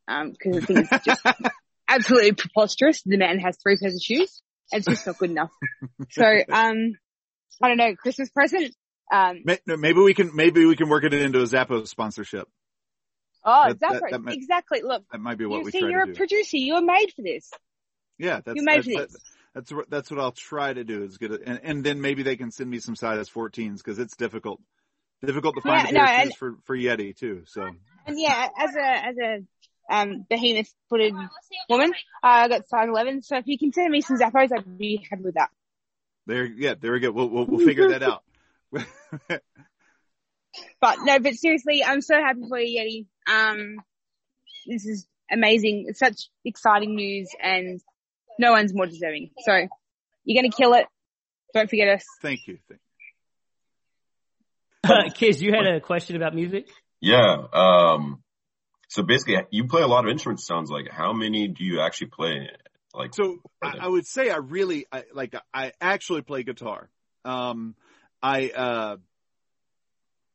[0.08, 1.22] because I think it's just
[1.88, 3.02] absolutely preposterous.
[3.02, 4.42] The man has three pairs of shoes.
[4.72, 5.50] and It's just not good enough.
[6.10, 6.92] So um,
[7.62, 7.94] I don't know.
[7.96, 8.74] Christmas present.
[9.12, 12.46] Um, Maybe we can, maybe we can work it into a Zappos sponsorship.
[13.44, 14.10] oh, That- that- Zappos.
[14.10, 14.82] that might- exactly.
[14.82, 16.18] Look, That might be what you we see, try you're to a do.
[16.18, 16.56] producer.
[16.58, 17.50] You're made for this.
[18.18, 19.16] Yeah, that's You made that's, for this.
[19.54, 22.22] that's what that's what I'll try to do is get it, and, and then maybe
[22.22, 24.60] they can send me some size 14s because it's difficult,
[25.24, 27.44] difficult to find Yeah, a no, pair of and- for for Yeti too.
[27.46, 27.62] So
[28.06, 29.38] And yeah, as a as a
[29.88, 31.14] um, behemoth footed
[31.68, 33.22] woman, uh, I got size 11.
[33.22, 35.50] So if you can send me some Zappos, I'd be happy with that.
[36.26, 37.10] there, yeah, there we go.
[37.10, 38.22] We'll we'll, we'll figure that out.
[40.80, 43.32] But no, but seriously, I'm so happy for you, Yeti.
[43.32, 43.80] Um,
[44.66, 45.86] this is amazing.
[45.88, 47.80] It's such exciting news and
[48.38, 49.30] no one's more deserving.
[49.44, 49.52] So
[50.24, 50.86] you're going to kill it.
[51.54, 52.04] Don't forget us.
[52.22, 52.58] Thank you.
[52.68, 52.80] Thank
[54.84, 56.68] Uh, Kiz, you had a question about music?
[57.00, 57.36] Yeah.
[57.52, 58.22] Um,
[58.88, 60.46] so basically, you play a lot of instruments.
[60.46, 60.90] Sounds like.
[60.90, 62.48] How many do you actually play?
[62.94, 66.88] Like, So I, I would say I really I, like I actually play guitar.
[67.24, 67.74] Um,
[68.22, 68.96] I uh,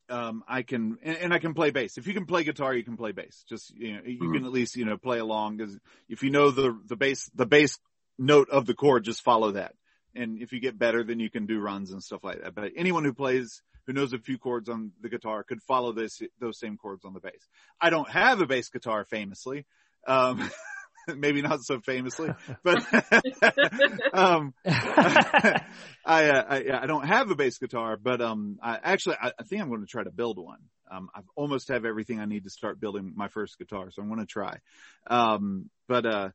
[0.09, 1.97] um, I can and, and I can play bass.
[1.97, 3.43] If you can play guitar, you can play bass.
[3.49, 4.33] Just you know, you Mhm.
[4.33, 7.47] can at least you know play along because if you know the the bass the
[7.47, 7.79] bass
[8.19, 9.73] note of the chord, just follow that.
[10.15, 12.55] And if you get better, then you can do runs and stuff like that.
[12.55, 16.21] But anyone who plays, who knows a few chords on the guitar could follow this,
[16.39, 17.47] those same chords on the bass.
[17.81, 19.65] I don't have a bass guitar famously.
[20.07, 20.49] Um,
[21.15, 22.29] maybe not so famously,
[22.63, 22.77] but,
[24.13, 25.61] um, I,
[26.05, 29.61] uh, I, I don't have a bass guitar, but, um, I actually, I, I think
[29.61, 30.59] I'm going to try to build one.
[30.89, 34.07] Um, I've almost have everything I need to start building my first guitar, so I'm
[34.09, 34.57] going to try.
[35.07, 36.29] Um, but, uh,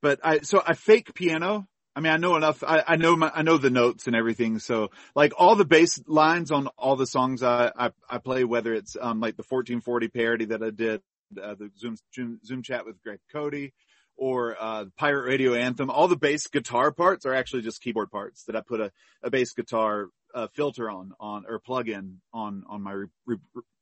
[0.00, 1.66] but I, so I fake piano.
[1.94, 2.64] I mean, I know enough.
[2.64, 4.58] I, I know my, I know the notes and everything.
[4.58, 8.72] So like all the bass lines on all the songs I, I, I play, whether
[8.72, 11.02] it's, um, like the 1440 parody that I did,
[11.40, 13.72] uh, the Zoom, Zoom, Zoom chat with Greg Cote
[14.16, 18.10] or, uh, the Pirate Radio Anthem, all the bass guitar parts are actually just keyboard
[18.10, 18.90] parts that I put a,
[19.22, 23.36] a bass guitar, uh, filter on, on, or plug in on, on my re, re,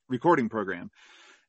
[0.09, 0.91] recording program.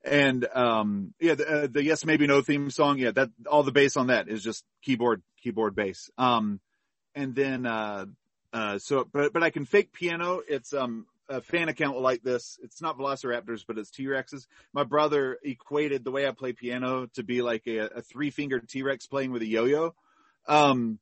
[0.04, 2.98] And, um, yeah, the, uh, the yes, maybe no theme song.
[2.98, 6.10] Yeah, that, all the bass on that is just keyboard, keyboard bass.
[6.18, 6.60] Um,
[7.14, 8.06] and then, uh,
[8.54, 10.42] uh, so, but, but I can fake piano.
[10.48, 12.60] It's, um, a fan account will like this.
[12.62, 14.48] It's not Velociraptors, but it's T-Rexes.
[14.74, 18.68] My brother equated the way I play piano to be like a, a three fingered
[18.68, 19.96] T-Rex playing with a yo-yo.
[20.48, 21.00] Um,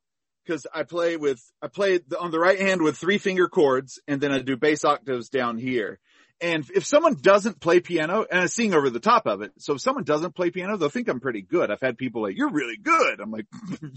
[0.47, 4.21] cause I play with, I play on the right hand with three finger chords and
[4.21, 5.99] then I do bass octaves down here.
[6.41, 9.73] And if someone doesn't play piano and I sing over the top of it, so
[9.73, 11.69] if someone doesn't play piano, they'll think I'm pretty good.
[11.69, 13.19] I've had people like, you're really good.
[13.19, 13.45] I'm like,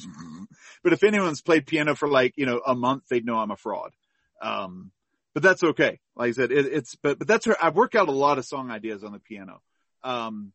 [0.83, 3.57] but if anyone's played piano for like, you know, a month, they'd know I'm a
[3.57, 3.93] fraud.
[4.41, 4.91] Um,
[5.35, 6.01] but that's okay.
[6.17, 8.45] Like I said, it, it's, but, but that's where I work out a lot of
[8.45, 9.61] song ideas on the piano.
[10.03, 10.53] Um,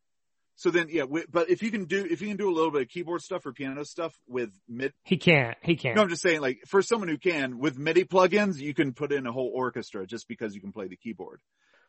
[0.56, 2.72] so then, yeah, we, but if you can do, if you can do a little
[2.72, 5.94] bit of keyboard stuff or piano stuff with mid, he can't, he can't.
[5.94, 9.12] no, I'm just saying like for someone who can with MIDI plugins, you can put
[9.12, 11.40] in a whole orchestra just because you can play the keyboard.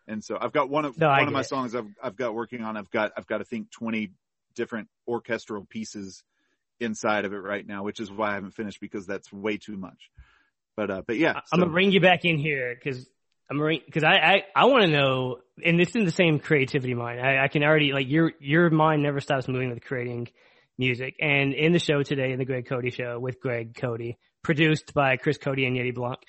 [0.10, 1.48] And so I've got one of, No, one of my it.
[1.48, 2.76] songs I've, I've got working on.
[2.76, 4.12] I've got, I've got, I think 20
[4.56, 6.24] different orchestral pieces
[6.80, 9.78] inside of it right now, which is why I haven't finished because that's way too
[9.78, 10.10] much.
[10.76, 11.40] But, uh, but yeah.
[11.54, 13.08] I'm gonna bring you back in here because
[13.50, 17.20] I'm because I I, I want to know, and it's in the same creativity mind.
[17.20, 20.30] I, I can already like your your mind never stops moving with creating
[20.78, 21.16] music.
[21.20, 25.18] And in the show today, in the Greg Cote show with Greg Cote, produced by
[25.18, 26.20] Chris Cote and Yeti Blanc,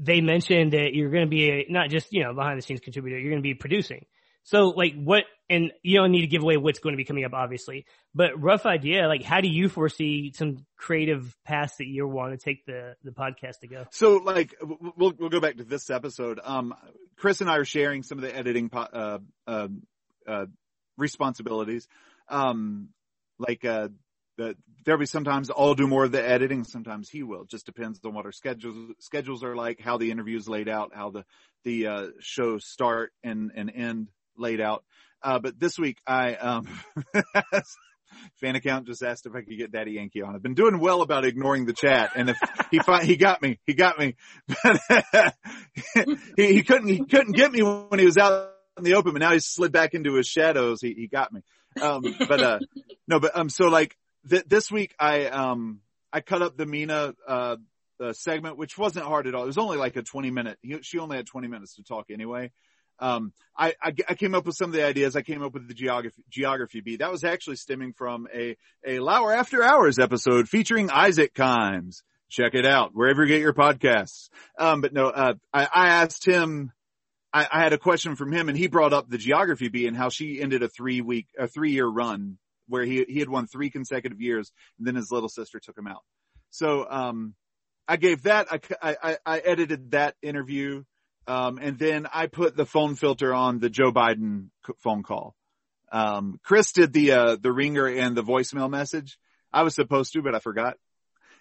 [0.00, 2.80] they mentioned that you're going to be a, not just you know behind the scenes
[2.80, 4.04] contributor, you're going to be producing.
[4.44, 7.24] So like what, and you don't need to give away what's going to be coming
[7.24, 12.06] up, obviously, but rough idea, like how do you foresee some creative paths that you
[12.08, 13.86] want to take the, the podcast to go?
[13.90, 16.40] So like we'll we'll go back to this episode.
[16.42, 16.74] Um,
[17.16, 19.68] Chris and I are sharing some of the editing uh, uh,
[20.26, 20.46] uh,
[20.96, 21.86] responsibilities.
[22.28, 22.88] Um,
[23.38, 23.88] like uh,
[24.36, 27.42] the, there'll be sometimes I'll do more of the editing, sometimes he will.
[27.42, 30.92] It Just depends on what our schedules schedules are like, how the interviews laid out,
[30.94, 31.24] how the
[31.64, 34.84] the uh, shows start and and end laid out.
[35.22, 36.66] Uh, but this week I um
[38.40, 40.34] fan account just asked if I could get Daddy Yankee on.
[40.34, 42.38] I've been doing well about ignoring the chat, and if
[42.70, 44.16] he fi- he got me, he got me.
[46.36, 49.20] He, he couldn't he couldn't get me when he was out in the open, but
[49.20, 50.80] now he's slid back into his shadows.
[50.80, 51.42] He he got me.
[51.80, 52.58] Um, but uh,
[53.08, 53.96] no, but um, so like
[54.28, 55.80] th- this week I um
[56.12, 57.56] I cut up the Mina uh,
[58.12, 59.44] segment, which wasn't hard at all.
[59.44, 60.58] It was only like a twenty minute.
[60.62, 62.50] He, she only had twenty minutes to talk anyway.
[62.98, 65.16] Um, I, I, I came up with some of the ideas.
[65.16, 67.00] I came up with the geography, geography beat.
[67.00, 68.56] That was actually stemming from a,
[68.86, 72.02] a Lauer After Hours episode featuring Isaac Kimes.
[72.28, 74.28] Check it out wherever you get your podcasts.
[74.56, 76.70] Um, but no, uh, I, I asked him,
[77.32, 79.96] I, I had a question from him and he brought up the geography bee and
[79.96, 83.46] how she ended a three week, a three year run where he, he had won
[83.46, 86.02] three consecutive years and then his little sister took him out.
[86.50, 87.34] So, um,
[87.88, 88.46] I gave that,
[88.82, 90.84] I, I, I edited that interview.
[91.26, 94.48] Um, and then I put the phone filter on the Joe Biden
[94.78, 95.34] phone call.
[95.90, 99.18] Um, Chris did the, uh, the ringer and the voicemail message.
[99.52, 100.78] I was supposed to, but I forgot.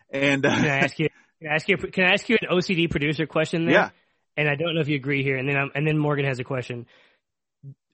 [0.10, 1.10] And, uh, Can I ask you?
[1.42, 1.78] Can I ask you?
[1.78, 3.74] Can I ask you an OCD producer question there?
[3.74, 3.90] Yeah.
[4.38, 5.38] And I don't know if you agree here.
[5.38, 6.86] And then I'm, and then Morgan has a question.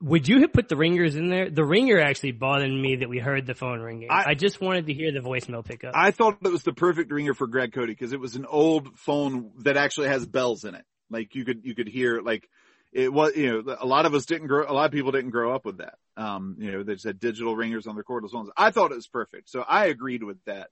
[0.02, 1.50] Would you have put the ringers in there?
[1.50, 4.10] The ringer actually bothered me that we heard the phone ringing.
[4.12, 5.94] I- I, just wanted to hear the voicemail pickup.
[5.96, 8.98] I thought it was the perfect ringer for Greg Cote because it was an old
[9.00, 10.86] phone that actually has bells in it.
[11.10, 12.48] Like you could, you could hear like
[12.94, 15.32] it was, you know, a lot of us didn't grow, a lot of people didn't
[15.32, 15.96] grow up with that.
[16.16, 18.50] Um, you know, they just had digital ringers on their cordless phones.
[18.56, 19.50] I thought it was perfect.
[19.50, 20.70] So I agreed with that.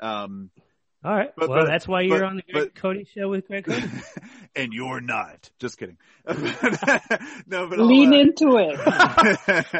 [0.00, 0.50] Um,
[1.04, 1.30] All right.
[1.36, 3.82] but- well, but- that's why you're but- on the Greg Cote show with Greg Cote.
[4.56, 5.50] and you're not.
[5.58, 5.96] Just kidding.
[6.26, 6.48] no, but
[7.78, 8.78] I'll, Lean uh, into it.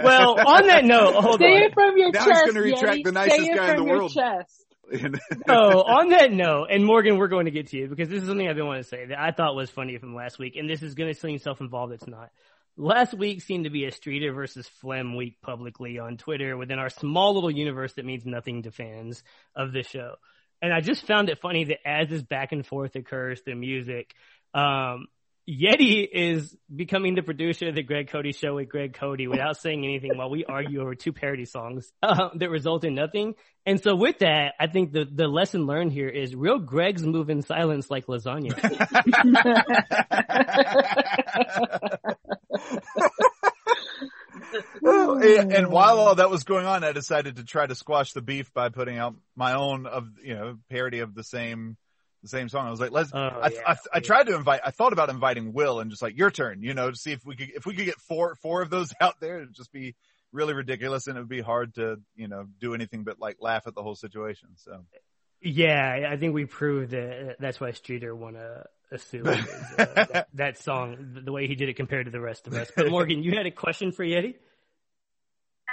[0.04, 1.62] well, on that note, hold Say on.
[1.62, 2.46] it from your Now he's chest.
[2.46, 3.04] gonna retract Yeti.
[3.04, 4.12] the nicest Say it guy in the your world.
[4.14, 4.64] Chest.
[5.48, 8.28] oh, on that note, and Morgan, we're going to get to you because this is
[8.28, 10.68] something I've been wanting to say that I thought was funny from last week, and
[10.70, 11.92] this is going to seem self-involved.
[11.92, 12.31] It's not.
[12.78, 16.88] Last week seemed to be a Streeter versus Phlegm week publicly on Twitter within our
[16.88, 19.22] small little universe that means nothing to fans
[19.54, 20.14] of the show.
[20.60, 24.14] And I just found it funny that as this back and forth occurs through music,
[24.54, 25.06] um,
[25.48, 29.84] Yeti is becoming the producer of the Greg Cote show with Greg Cote without saying
[29.84, 33.34] anything while we argue over two parody songs uh, that result in nothing.
[33.64, 37.30] And so with that, I think the, the lesson learned here is real Gregs move
[37.30, 38.52] in silence like lasagna.
[45.22, 48.22] and, and while all that was going on, I decided to try to squash the
[48.22, 51.76] beef by putting out my own of you know parody of the same
[52.22, 52.66] the same song.
[52.66, 53.11] I was like, let's.
[53.12, 53.61] Oh, I, yeah.
[53.66, 54.61] I, I tried to invite.
[54.64, 57.24] I thought about inviting Will and just like your turn, you know, to see if
[57.24, 59.38] we could if we could get four four of those out there.
[59.38, 59.94] It'd just be
[60.33, 63.66] really ridiculous, and it would be hard to you know do anything but like laugh
[63.66, 64.50] at the whole situation.
[64.57, 64.85] So
[65.40, 69.26] Yeah, I think we proved that that's why Streeter won a, a suit.
[69.26, 69.37] uh,
[69.76, 72.70] that, that song, the way he did it compared to the rest of us.
[72.74, 74.35] But Morgan, you had a question for Yeti?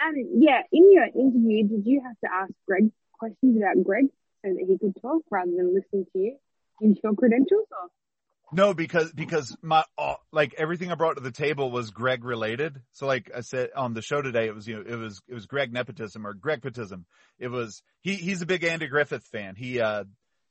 [0.04, 4.06] Um, yeah, in your interview, did you have to ask Greg questions about Greg
[4.44, 6.38] so that he could talk rather than listening to you
[6.82, 7.68] into your credentials?
[7.72, 7.90] Or?
[8.52, 12.80] No, because because my uh, like everything I brought to the table was Greg related.
[12.94, 15.34] So like I said on the show today, it was you know it was it
[15.34, 17.06] was Greg nepotism or Greg Gregpotism.
[17.40, 19.56] It was he he's a big Andy Griffith fan.
[19.56, 20.04] He uh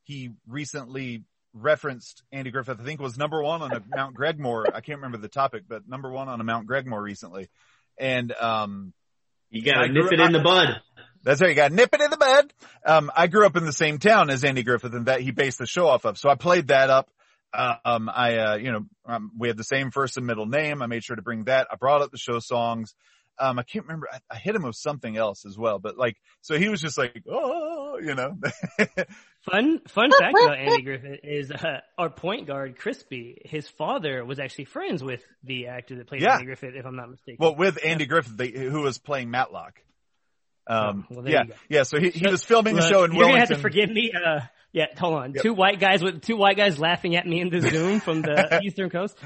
[0.03, 2.81] he recently referenced Andy Griffith.
[2.81, 4.67] I think was number one on a Mount Gregmore.
[4.75, 7.49] I can't remember the topic, but number one on a Mount Gregmore recently.
[7.97, 8.93] And um
[9.55, 10.81] You gotta nip it in the bud.
[11.23, 11.51] that's right.
[11.51, 12.53] You got to nip it in the bud.
[12.85, 15.59] Um, I grew up in the same town as Andy Griffith and that he based
[15.59, 16.19] the show off of.
[16.19, 17.09] So I played that up.
[17.53, 20.83] Uh, um, I, uh, you know, um, we had the same first and middle name.
[20.83, 21.69] I made sure to bring that.
[21.71, 22.97] I brought up the show songs.
[23.39, 24.09] Um, I can't remember.
[24.13, 26.97] I, I hit him with something else as well, but like, so he was just
[26.97, 28.37] like, oh, you know,
[29.51, 33.43] Fun fun fact about Andy Griffith is uh, our point guard Crispy.
[33.45, 36.35] His father was actually friends with the actor that played Yeah.
[36.35, 37.37] Andy Griffith, if I'm not mistaken.
[37.39, 39.83] well, with Andy Griffith, they, who was playing Matlock.
[40.67, 41.83] Um, Oh, well, yeah, yeah.
[41.83, 44.13] So he, he was filming the Look, show in You're gonna have to forgive me.
[44.15, 44.41] Uh,
[44.73, 45.35] yeah, hold on.
[45.35, 45.43] Yep.
[45.43, 48.61] Two white guys with two white guys laughing at me in the Zoom from the
[48.65, 49.19] Eastern Coast.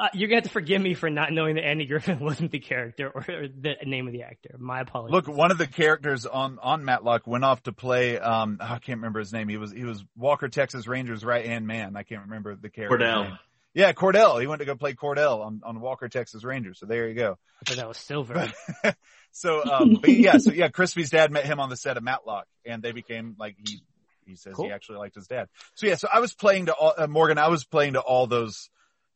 [0.00, 2.58] Uh, you're gonna have to forgive me for not knowing that Andy Griffin wasn't the
[2.58, 4.56] character or the name of the actor.
[4.58, 5.12] My apologies.
[5.12, 8.18] Look, one of the characters on on Matlock went off to play.
[8.18, 9.48] Um, I can't remember his name.
[9.48, 11.96] He was he was Walker Texas Rangers right hand man.
[11.96, 12.96] I can't remember the character.
[12.96, 13.24] Cordell.
[13.24, 13.38] Name.
[13.74, 14.40] Yeah, Cordell.
[14.40, 16.78] He went to go play Cordell on on Walker Texas Rangers.
[16.80, 17.38] So there you go.
[17.60, 18.50] I thought that was Silver.
[19.32, 22.46] So, um, but yeah, so yeah, Crispy's dad met him on the set of Matlock,
[22.64, 23.80] and they became like he
[24.26, 24.66] he says Cool.
[24.66, 25.48] he actually liked his dad.
[25.74, 27.38] So yeah, so I was playing to all, uh, Morgan.
[27.38, 28.70] I was playing to all those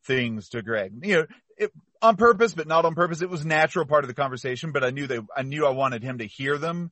[0.05, 0.93] things to Greg.
[1.03, 1.25] You know,
[1.57, 3.21] it, on purpose, but not on purpose.
[3.21, 6.03] It was natural part of the conversation, but I knew they, I knew I wanted
[6.03, 6.91] him to hear them.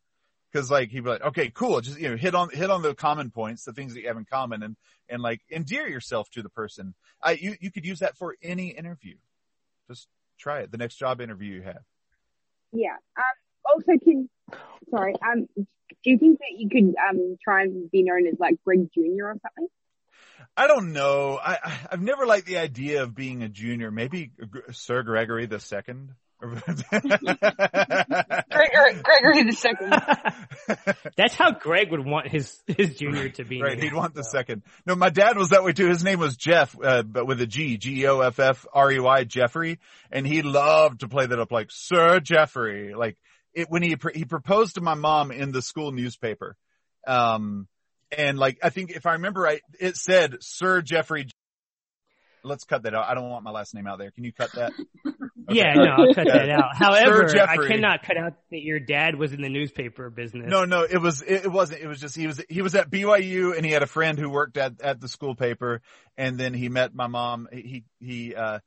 [0.54, 1.82] Cause like, he'd be like, okay, cool.
[1.82, 4.17] Just, you know, hit on, hit on the common points, the things that you have
[4.17, 4.76] in common and,
[5.10, 6.93] and like endear yourself to the person.
[7.21, 9.15] I, you, you could use that for any interview.
[9.89, 10.71] Just try it.
[10.71, 11.82] The next job interview you have.
[12.71, 12.95] Yeah.
[13.17, 13.23] Um,
[13.65, 14.30] also, can
[14.89, 15.13] sorry.
[15.26, 15.65] Um, do
[16.04, 19.36] you think that you could um try and be known as like Greg Junior or
[19.41, 19.67] something?
[20.55, 21.39] I don't know.
[21.43, 23.91] I, I I've never liked the idea of being a junior.
[23.91, 26.09] Maybe Gr- Sir Gregory the Second.
[26.43, 26.65] Gregory,
[29.01, 29.93] Gregory the second.
[31.15, 33.61] That's how Greg would want his his junior to be.
[33.61, 34.63] right, he'd want the second.
[34.85, 35.87] No, my dad was that way too.
[35.87, 38.91] His name was Jeff, uh, but with a G, G E O F F R
[38.91, 39.79] E Y, Jeffrey,
[40.11, 42.93] and he loved to play that up like Sir Jeffrey.
[42.93, 43.17] Like
[43.53, 46.57] it when he he proposed to my mom in the school newspaper,
[47.07, 47.67] um,
[48.17, 51.28] and like I think if I remember right, it said Sir Jeffrey.
[52.43, 53.06] Let's cut that out.
[53.08, 54.12] I don't want my last name out there.
[54.12, 54.73] Can you cut that?
[55.49, 55.60] Okay.
[55.60, 56.69] Yeah, no, I'll cut that out.
[56.78, 60.45] However, I cannot cut out that your dad was in the newspaper business.
[60.47, 61.82] No, no, it was it, it wasn't.
[61.82, 64.30] It was just he was he was at BYU and he had a friend who
[64.30, 65.82] worked at at the school paper,
[66.17, 67.49] and then he met my mom.
[67.52, 68.60] He he uh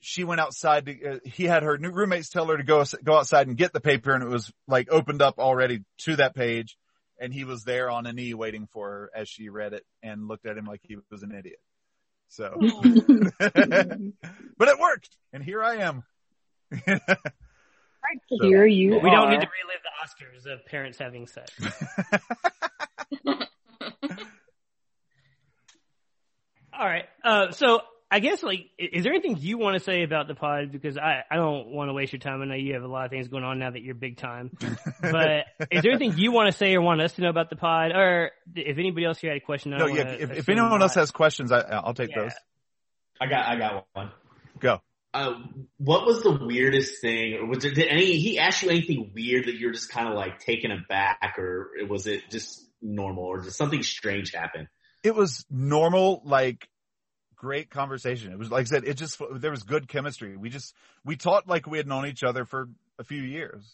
[0.00, 3.16] she went outside to uh, he had her new roommates tell her to go go
[3.16, 6.76] outside and get the paper, and it was like opened up already to that page,
[7.18, 10.28] and he was there on a knee waiting for her as she read it and
[10.28, 11.60] looked at him like he was an idiot.
[12.28, 12.56] So,
[13.38, 16.04] but it worked, and here I am.
[18.28, 19.14] Here you we are.
[19.14, 21.50] don't need to relive the Oscars of parents having sex.
[26.76, 27.04] All right.
[27.22, 27.80] Uh, so
[28.14, 30.70] I guess like, is there anything you want to say about the pod?
[30.70, 32.42] Because I, I don't want to waste your time.
[32.42, 34.56] I know you have a lot of things going on now that you're big time.
[35.02, 37.56] But is there anything you want to say or want us to know about the
[37.56, 37.90] pod?
[37.90, 40.02] Or if anybody else here had a question, No, don't yeah.
[40.12, 42.22] If, if assume anyone else has questions, I I'll take Yeah.
[42.22, 42.32] those.
[43.20, 44.12] I got I got one.
[44.60, 44.80] Go.
[45.12, 45.34] Uh,
[45.78, 47.34] what was the weirdest thing?
[47.34, 50.14] Or was there, did any he ask you anything weird that you're just kind of
[50.14, 54.68] like taken aback, or was it just normal, or did something strange happen?
[55.02, 56.68] it was normal, like
[57.36, 58.32] great conversation.
[58.32, 60.36] It was like I said, it just there was good chemistry.
[60.36, 60.74] We just
[61.04, 62.68] we talked like we had known each other for
[62.98, 63.64] a few years.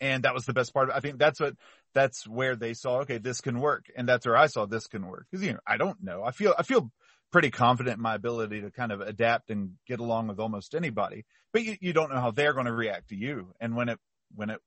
[0.00, 0.90] And that was the best part.
[0.94, 1.54] I think that's what,
[1.94, 3.86] that's where they saw, okay, this can work.
[3.96, 5.26] And that's where I saw this can work.
[5.30, 6.22] Cause you know, I don't know.
[6.22, 6.90] I feel, I feel
[7.32, 11.24] pretty confident in my ability to kind of adapt and get along with almost anybody,
[11.52, 13.54] but you, you don't know how they're going to react to you.
[13.60, 13.98] And when it,
[14.34, 14.60] when it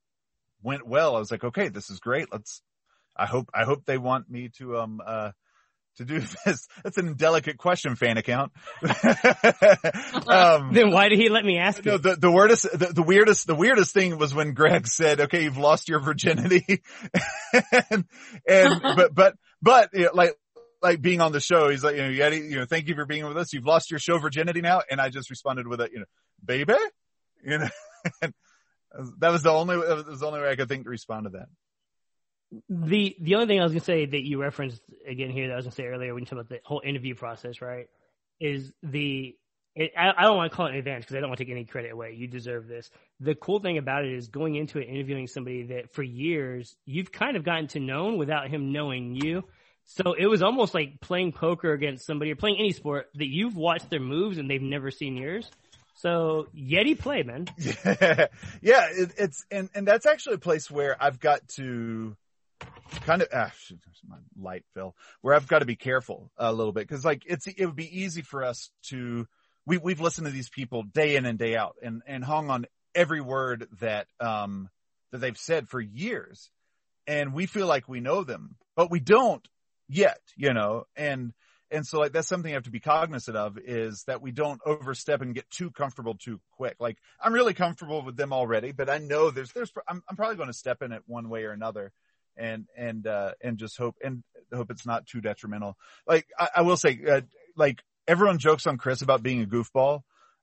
[0.63, 2.27] went well, I was like, okay, this is great.
[2.31, 2.61] Let's,
[3.15, 5.31] I hope, I hope they want me to, um, uh,
[5.99, 6.67] to do this.
[6.83, 8.51] That's an indelicate question, fan account.
[10.27, 11.97] um, then why did he let me ask no, you?
[11.99, 15.57] the, the weirdest, the, the weirdest, the weirdest thing was when Greg said, okay, you've
[15.57, 16.81] lost your virginity.
[17.91, 18.05] and,
[18.47, 20.35] and, but, but, but you know, like,
[20.81, 23.05] like being on the show, he's like, you know, Yeti, you know, thank you for
[23.05, 23.53] being with us.
[23.53, 24.81] You've lost your show virginity now.
[24.89, 26.05] And I just responded with a, you know,
[26.43, 26.75] baby,
[27.43, 27.69] you know,
[29.19, 31.31] that was the only, that was the only way I could think to respond to
[31.31, 31.47] that.
[32.69, 35.55] The the only thing I was gonna say that you referenced again here that I
[35.57, 37.87] was gonna say earlier when you talk about the whole interview process, right?
[38.39, 39.35] Is the
[39.75, 41.45] it, I, I don't want to call it an advantage because I don't want to
[41.45, 42.15] take any credit away.
[42.17, 42.89] You deserve this.
[43.19, 47.11] The cool thing about it is going into it interviewing somebody that for years you've
[47.11, 49.43] kind of gotten to know without him knowing you.
[49.85, 53.55] So it was almost like playing poker against somebody or playing any sport that you've
[53.55, 55.49] watched their moves and they've never seen yours.
[55.95, 57.47] So Yeti play, man.
[57.57, 58.27] Yeah,
[58.61, 62.15] yeah, it, it's and and that's actually a place where I've got to
[63.01, 63.51] kind of ah,
[64.07, 64.95] my light fell.
[65.21, 68.01] Where I've got to be careful a little bit because like it's it would be
[68.01, 69.27] easy for us to
[69.65, 72.65] we we've listened to these people day in and day out and and hung on
[72.95, 74.69] every word that um
[75.11, 76.49] that they've said for years.
[77.07, 79.47] And we feel like we know them but we don't
[79.87, 80.85] yet you know?
[80.95, 81.33] And
[81.71, 84.61] and so like that's something you have to be cognizant of is that we don't
[84.65, 86.75] overstep and get too comfortable too quick.
[86.79, 90.35] Like I'm really comfortable with them already, but I know there's there's I'm, I'm probably
[90.37, 91.91] going to step in it one way or another
[92.39, 94.23] and and uh and just hope and
[94.53, 95.75] hope it's not too detrimental.
[96.07, 97.21] Like I, I will say, uh,
[97.55, 100.01] like everyone jokes on Chris about being a goofball.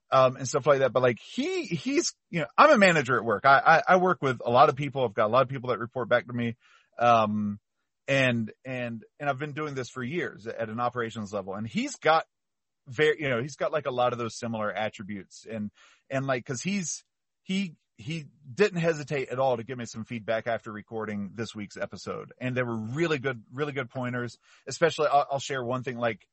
[0.09, 3.25] Um, and stuff like that, but like he, he's, you know, I'm a manager at
[3.25, 3.45] work.
[3.45, 5.03] I, I, I work with a lot of people.
[5.03, 6.55] I've got a lot of people that report back to me.
[6.97, 7.59] Um,
[8.07, 11.97] and, and, and I've been doing this for years at an operations level and he's
[11.97, 12.23] got
[12.87, 15.71] very, you know, he's got like a lot of those similar attributes and,
[16.09, 17.03] and like, cause he's,
[17.43, 21.77] he he didn't hesitate at all to give me some feedback after recording this week's
[21.77, 22.31] episode.
[22.39, 24.37] And there were really good, really good pointers.
[24.67, 25.97] Especially, I'll, I'll, share one thing.
[25.97, 26.27] Like,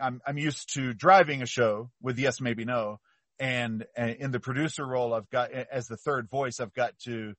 [0.00, 3.00] I'm I'm used to driving a show with yes, maybe no,
[3.40, 7.34] and, and in the producer role, I've got as the third voice, I've got to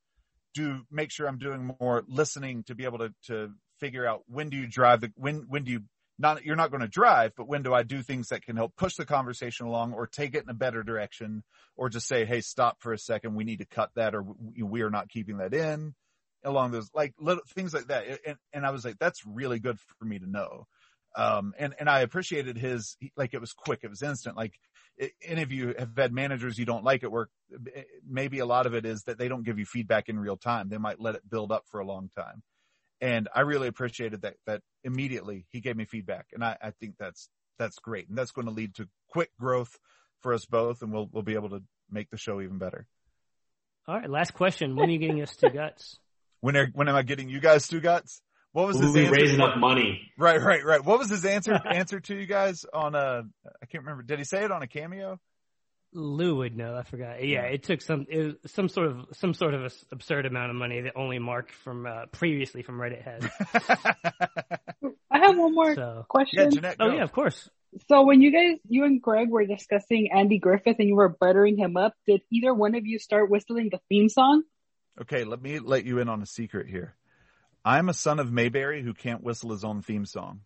[0.53, 4.49] do make sure I'm doing more listening to be able to to figure out when
[4.49, 5.81] do you drive the when when do you
[6.19, 8.75] not you're not going to drive, but when do I do things that can help
[8.75, 11.43] push the conversation along or take it in a better direction
[11.75, 13.35] or just say, Hey, stop for a second.
[13.35, 14.25] We need to cut that or
[14.59, 15.95] we, are not keeping that in
[16.43, 18.05] along those like little things like that.
[18.25, 20.67] And, and I was like, that's really good for me to know.
[21.15, 23.79] Um, and, and I appreciated his, like it was quick.
[23.83, 24.37] It was instant.
[24.37, 24.53] Like
[25.23, 27.29] any of you have had managers you don't like at work.
[28.07, 30.69] Maybe a lot of it is that they don't give you feedback in real time.
[30.69, 32.43] They might let it build up for a long time
[33.01, 36.27] and I really appreciated that, that immediately he gave me feedback.
[36.33, 38.07] And I, I think that's, that's great.
[38.07, 39.77] And that's going to lead to quick growth
[40.21, 40.83] for us both.
[40.83, 42.85] And we'll, we'll be able to make the show even better.
[43.87, 44.09] All right.
[44.09, 44.75] Last question.
[44.75, 45.97] When are you getting us Stugotz?
[46.41, 48.21] when are, when am I getting you guys Stugotz?
[48.53, 49.11] What was we'll his answer?
[49.11, 50.11] raising up money.
[50.17, 50.83] Right, right, right.
[50.83, 53.23] What was his answer, answer to you guys on a,
[53.61, 54.03] I can't remember.
[54.03, 55.19] Did he say it on a cameo?
[55.93, 56.75] Lou would know.
[56.75, 57.23] I forgot.
[57.25, 60.81] Yeah, it took some it some sort of some sort of absurd amount of money
[60.81, 63.29] that only Mark from uh, previously from Reddit had.
[65.11, 66.43] I have one more So- question.
[66.43, 67.49] Yeah, Jeanette, oh yeah, of course.
[67.87, 71.57] So when you guys, you and Greg were discussing Andy Griffith and you were buttering
[71.57, 74.43] him up, did either one of you start whistling the theme song?
[75.01, 76.95] Okay, let me let you in on a secret here.
[77.63, 80.41] I'm a son of Mayberry who can't whistle his own theme song.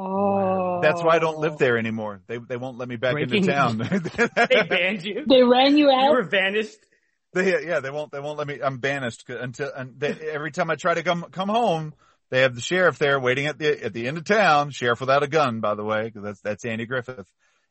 [0.00, 0.80] Oh.
[0.80, 1.56] That's why I don't live oh.
[1.56, 2.20] there anymore.
[2.28, 3.78] They they won't let me back Breaking- into town.
[4.48, 5.24] They banned you.
[5.28, 6.12] They ran you You out?
[6.12, 6.78] were vanished.
[7.34, 8.10] They, yeah, they won't.
[8.12, 8.60] They won't let me.
[8.62, 9.70] I'm banished until.
[9.74, 11.92] And they, every time I try to come come home,
[12.30, 14.70] they have the sheriff there waiting at the at the end of town.
[14.70, 17.26] Sheriff without a gun, by the way, because that's that's Andy Griffith.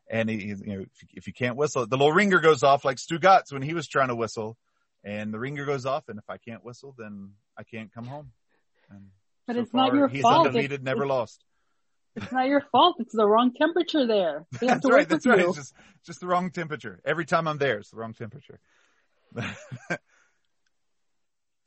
[0.10, 2.86] And he, he's, you know, if, if you can't whistle, the little ringer goes off
[2.86, 4.58] like Stugotz when he was trying to whistle,
[5.04, 6.08] and the ringer goes off.
[6.08, 8.32] And if I can't whistle, then I can't come home.
[8.90, 9.08] And
[9.48, 10.48] But so it's not your he's fault.
[10.48, 11.44] undefeated, It's- never it's- lost.
[12.18, 12.96] It's not your fault.
[13.00, 14.46] It's the wrong temperature there.
[14.60, 15.00] They have That's to right.
[15.02, 15.42] work That's with right.
[15.42, 15.50] you.
[15.50, 17.00] It's just just the wrong temperature.
[17.06, 18.60] Every time I'm there, it's the wrong temperature.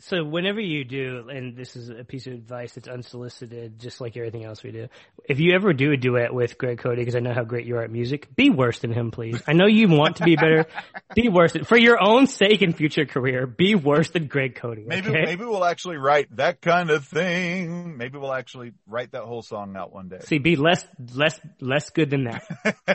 [0.03, 4.17] So whenever you do, and this is a piece of advice that's unsolicited, just like
[4.17, 4.89] everything else we do.
[5.29, 7.77] If you ever do a duet with Greg Cote, because I know how great you
[7.77, 9.43] are at music, be worse than him, please.
[9.47, 10.65] I know you want to be better.
[11.15, 13.47] be worse than, for your own sake and future career.
[13.47, 14.79] Be worse than Greg Cote.
[14.79, 15.25] Maybe okay?
[15.25, 17.99] maybe we'll actually write that kind of thing.
[17.99, 20.21] Maybe we'll actually write that whole song out one day.
[20.21, 20.83] See, be less,
[21.15, 22.43] less, less good than that.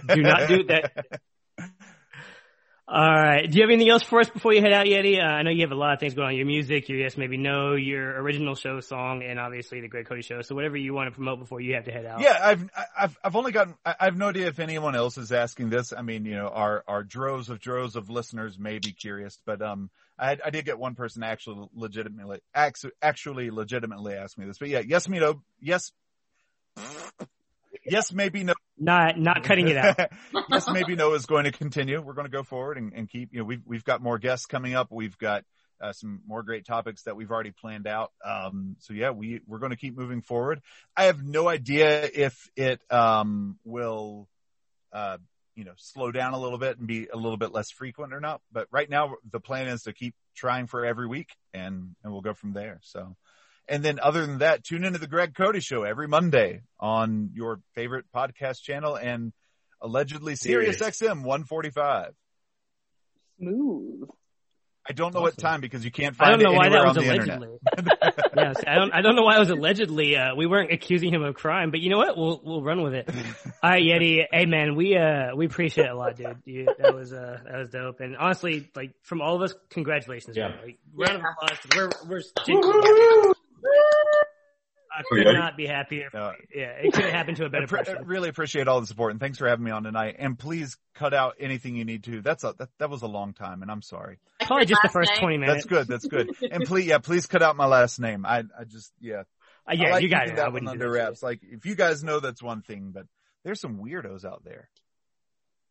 [0.07, 1.19] do not do that.
[2.87, 3.49] All right.
[3.49, 5.17] Do you have anything else for us before you head out, Yeti?
[5.17, 6.35] Uh, I know you have a lot of things going on.
[6.35, 10.23] Your music, your yes, maybe no, your original show song, and obviously the Greg Cote
[10.23, 10.43] show.
[10.43, 12.21] So whatever you want to promote before you have to head out.
[12.21, 15.71] Yeah, I've I've I've only gotten I have no idea if anyone else is asking
[15.71, 15.93] this.
[15.93, 19.63] I mean, you know, our our droves of droves of listeners may be curious, but
[19.63, 22.41] um, I I did get one person actually legitimately
[23.01, 24.59] actually legitimately ask me this.
[24.59, 25.91] But yeah, yes, me no, yes.
[27.83, 28.53] Yes, maybe no.
[28.77, 29.97] Not not cutting it out.
[30.49, 32.01] yes, maybe no is going to continue.
[32.01, 33.29] We're going to go forward and, and keep.
[33.31, 34.91] You know, we've we've got more guests coming up.
[34.91, 35.45] We've got
[35.79, 38.11] uh, some more great topics that we've already planned out.
[38.23, 40.61] Um, so yeah, we we're going to keep moving forward.
[40.95, 44.27] I have no idea if it um, will,
[44.91, 45.17] uh,
[45.55, 48.19] you know, slow down a little bit and be a little bit less frequent or
[48.19, 48.41] not.
[48.51, 52.21] But right now, the plan is to keep trying for every week, and and we'll
[52.21, 52.79] go from there.
[52.83, 53.15] So.
[53.67, 57.61] And then other than that, tune into the Greg Cote show every Monday on your
[57.73, 59.33] favorite podcast channel and
[59.81, 62.13] allegedly Sirius XM 145.
[63.39, 64.09] Smooth.
[64.87, 65.23] I don't know awesome.
[65.23, 67.47] what time because you can't find I don't know why that was allegedly.
[68.37, 68.93] yes, I don't.
[68.93, 70.15] I don't know why it was allegedly.
[70.15, 72.15] Uh, we weren't accusing him of crime, but you know what?
[72.15, 73.09] We'll we'll run with it.
[73.63, 74.25] All right, Yeti.
[74.31, 76.37] Hey, man, we uh we appreciate it a lot, dude.
[76.45, 77.99] You, that was uh that was dope.
[77.99, 80.37] And honestly, like from all of us, congratulations.
[80.37, 80.49] Yeah.
[80.49, 80.57] Man.
[80.63, 81.91] Like, round of applause.
[82.07, 82.21] We're
[83.27, 83.33] we're.
[84.97, 86.09] I could not be happier.
[86.13, 86.31] No.
[86.53, 88.05] Yeah, it could have happened to a better person.
[88.05, 90.15] Really appreciate all the support and thanks for having me on tonight.
[90.19, 92.21] And please cut out anything you need to.
[92.21, 94.19] That's a that, that was a long time, and I'm sorry.
[94.39, 95.19] Probably just the first name.
[95.19, 95.65] twenty minutes.
[95.65, 95.87] That's good.
[95.87, 96.31] That's good.
[96.51, 98.25] and please, yeah, please cut out my last name.
[98.25, 99.23] I I just yeah.
[99.67, 100.35] Uh, yeah, like you got it.
[100.35, 101.21] That one under wraps.
[101.21, 103.05] Like if you guys know, that's one thing, but
[103.43, 104.69] there's some weirdos out there.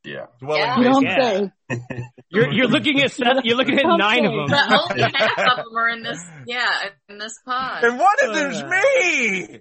[0.04, 0.26] Yeah.
[0.42, 0.78] Well, yeah.
[0.78, 1.46] You don't yeah.
[1.70, 1.80] say.
[2.28, 4.46] You're you're looking at seven, you're looking at nine of them.
[4.48, 6.20] But only half of them are in this.
[6.46, 6.68] Yeah,
[7.08, 7.84] in this pod.
[7.84, 9.60] And one of them's uh, me.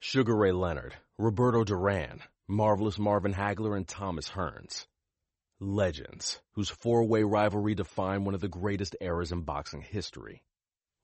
[0.00, 4.86] Sugar Ray Leonard, Roberto Duran, Marvelous Marvin Hagler, and Thomas Hearns.
[5.60, 10.42] Legends, whose four-way rivalry defined one of the greatest eras in boxing history.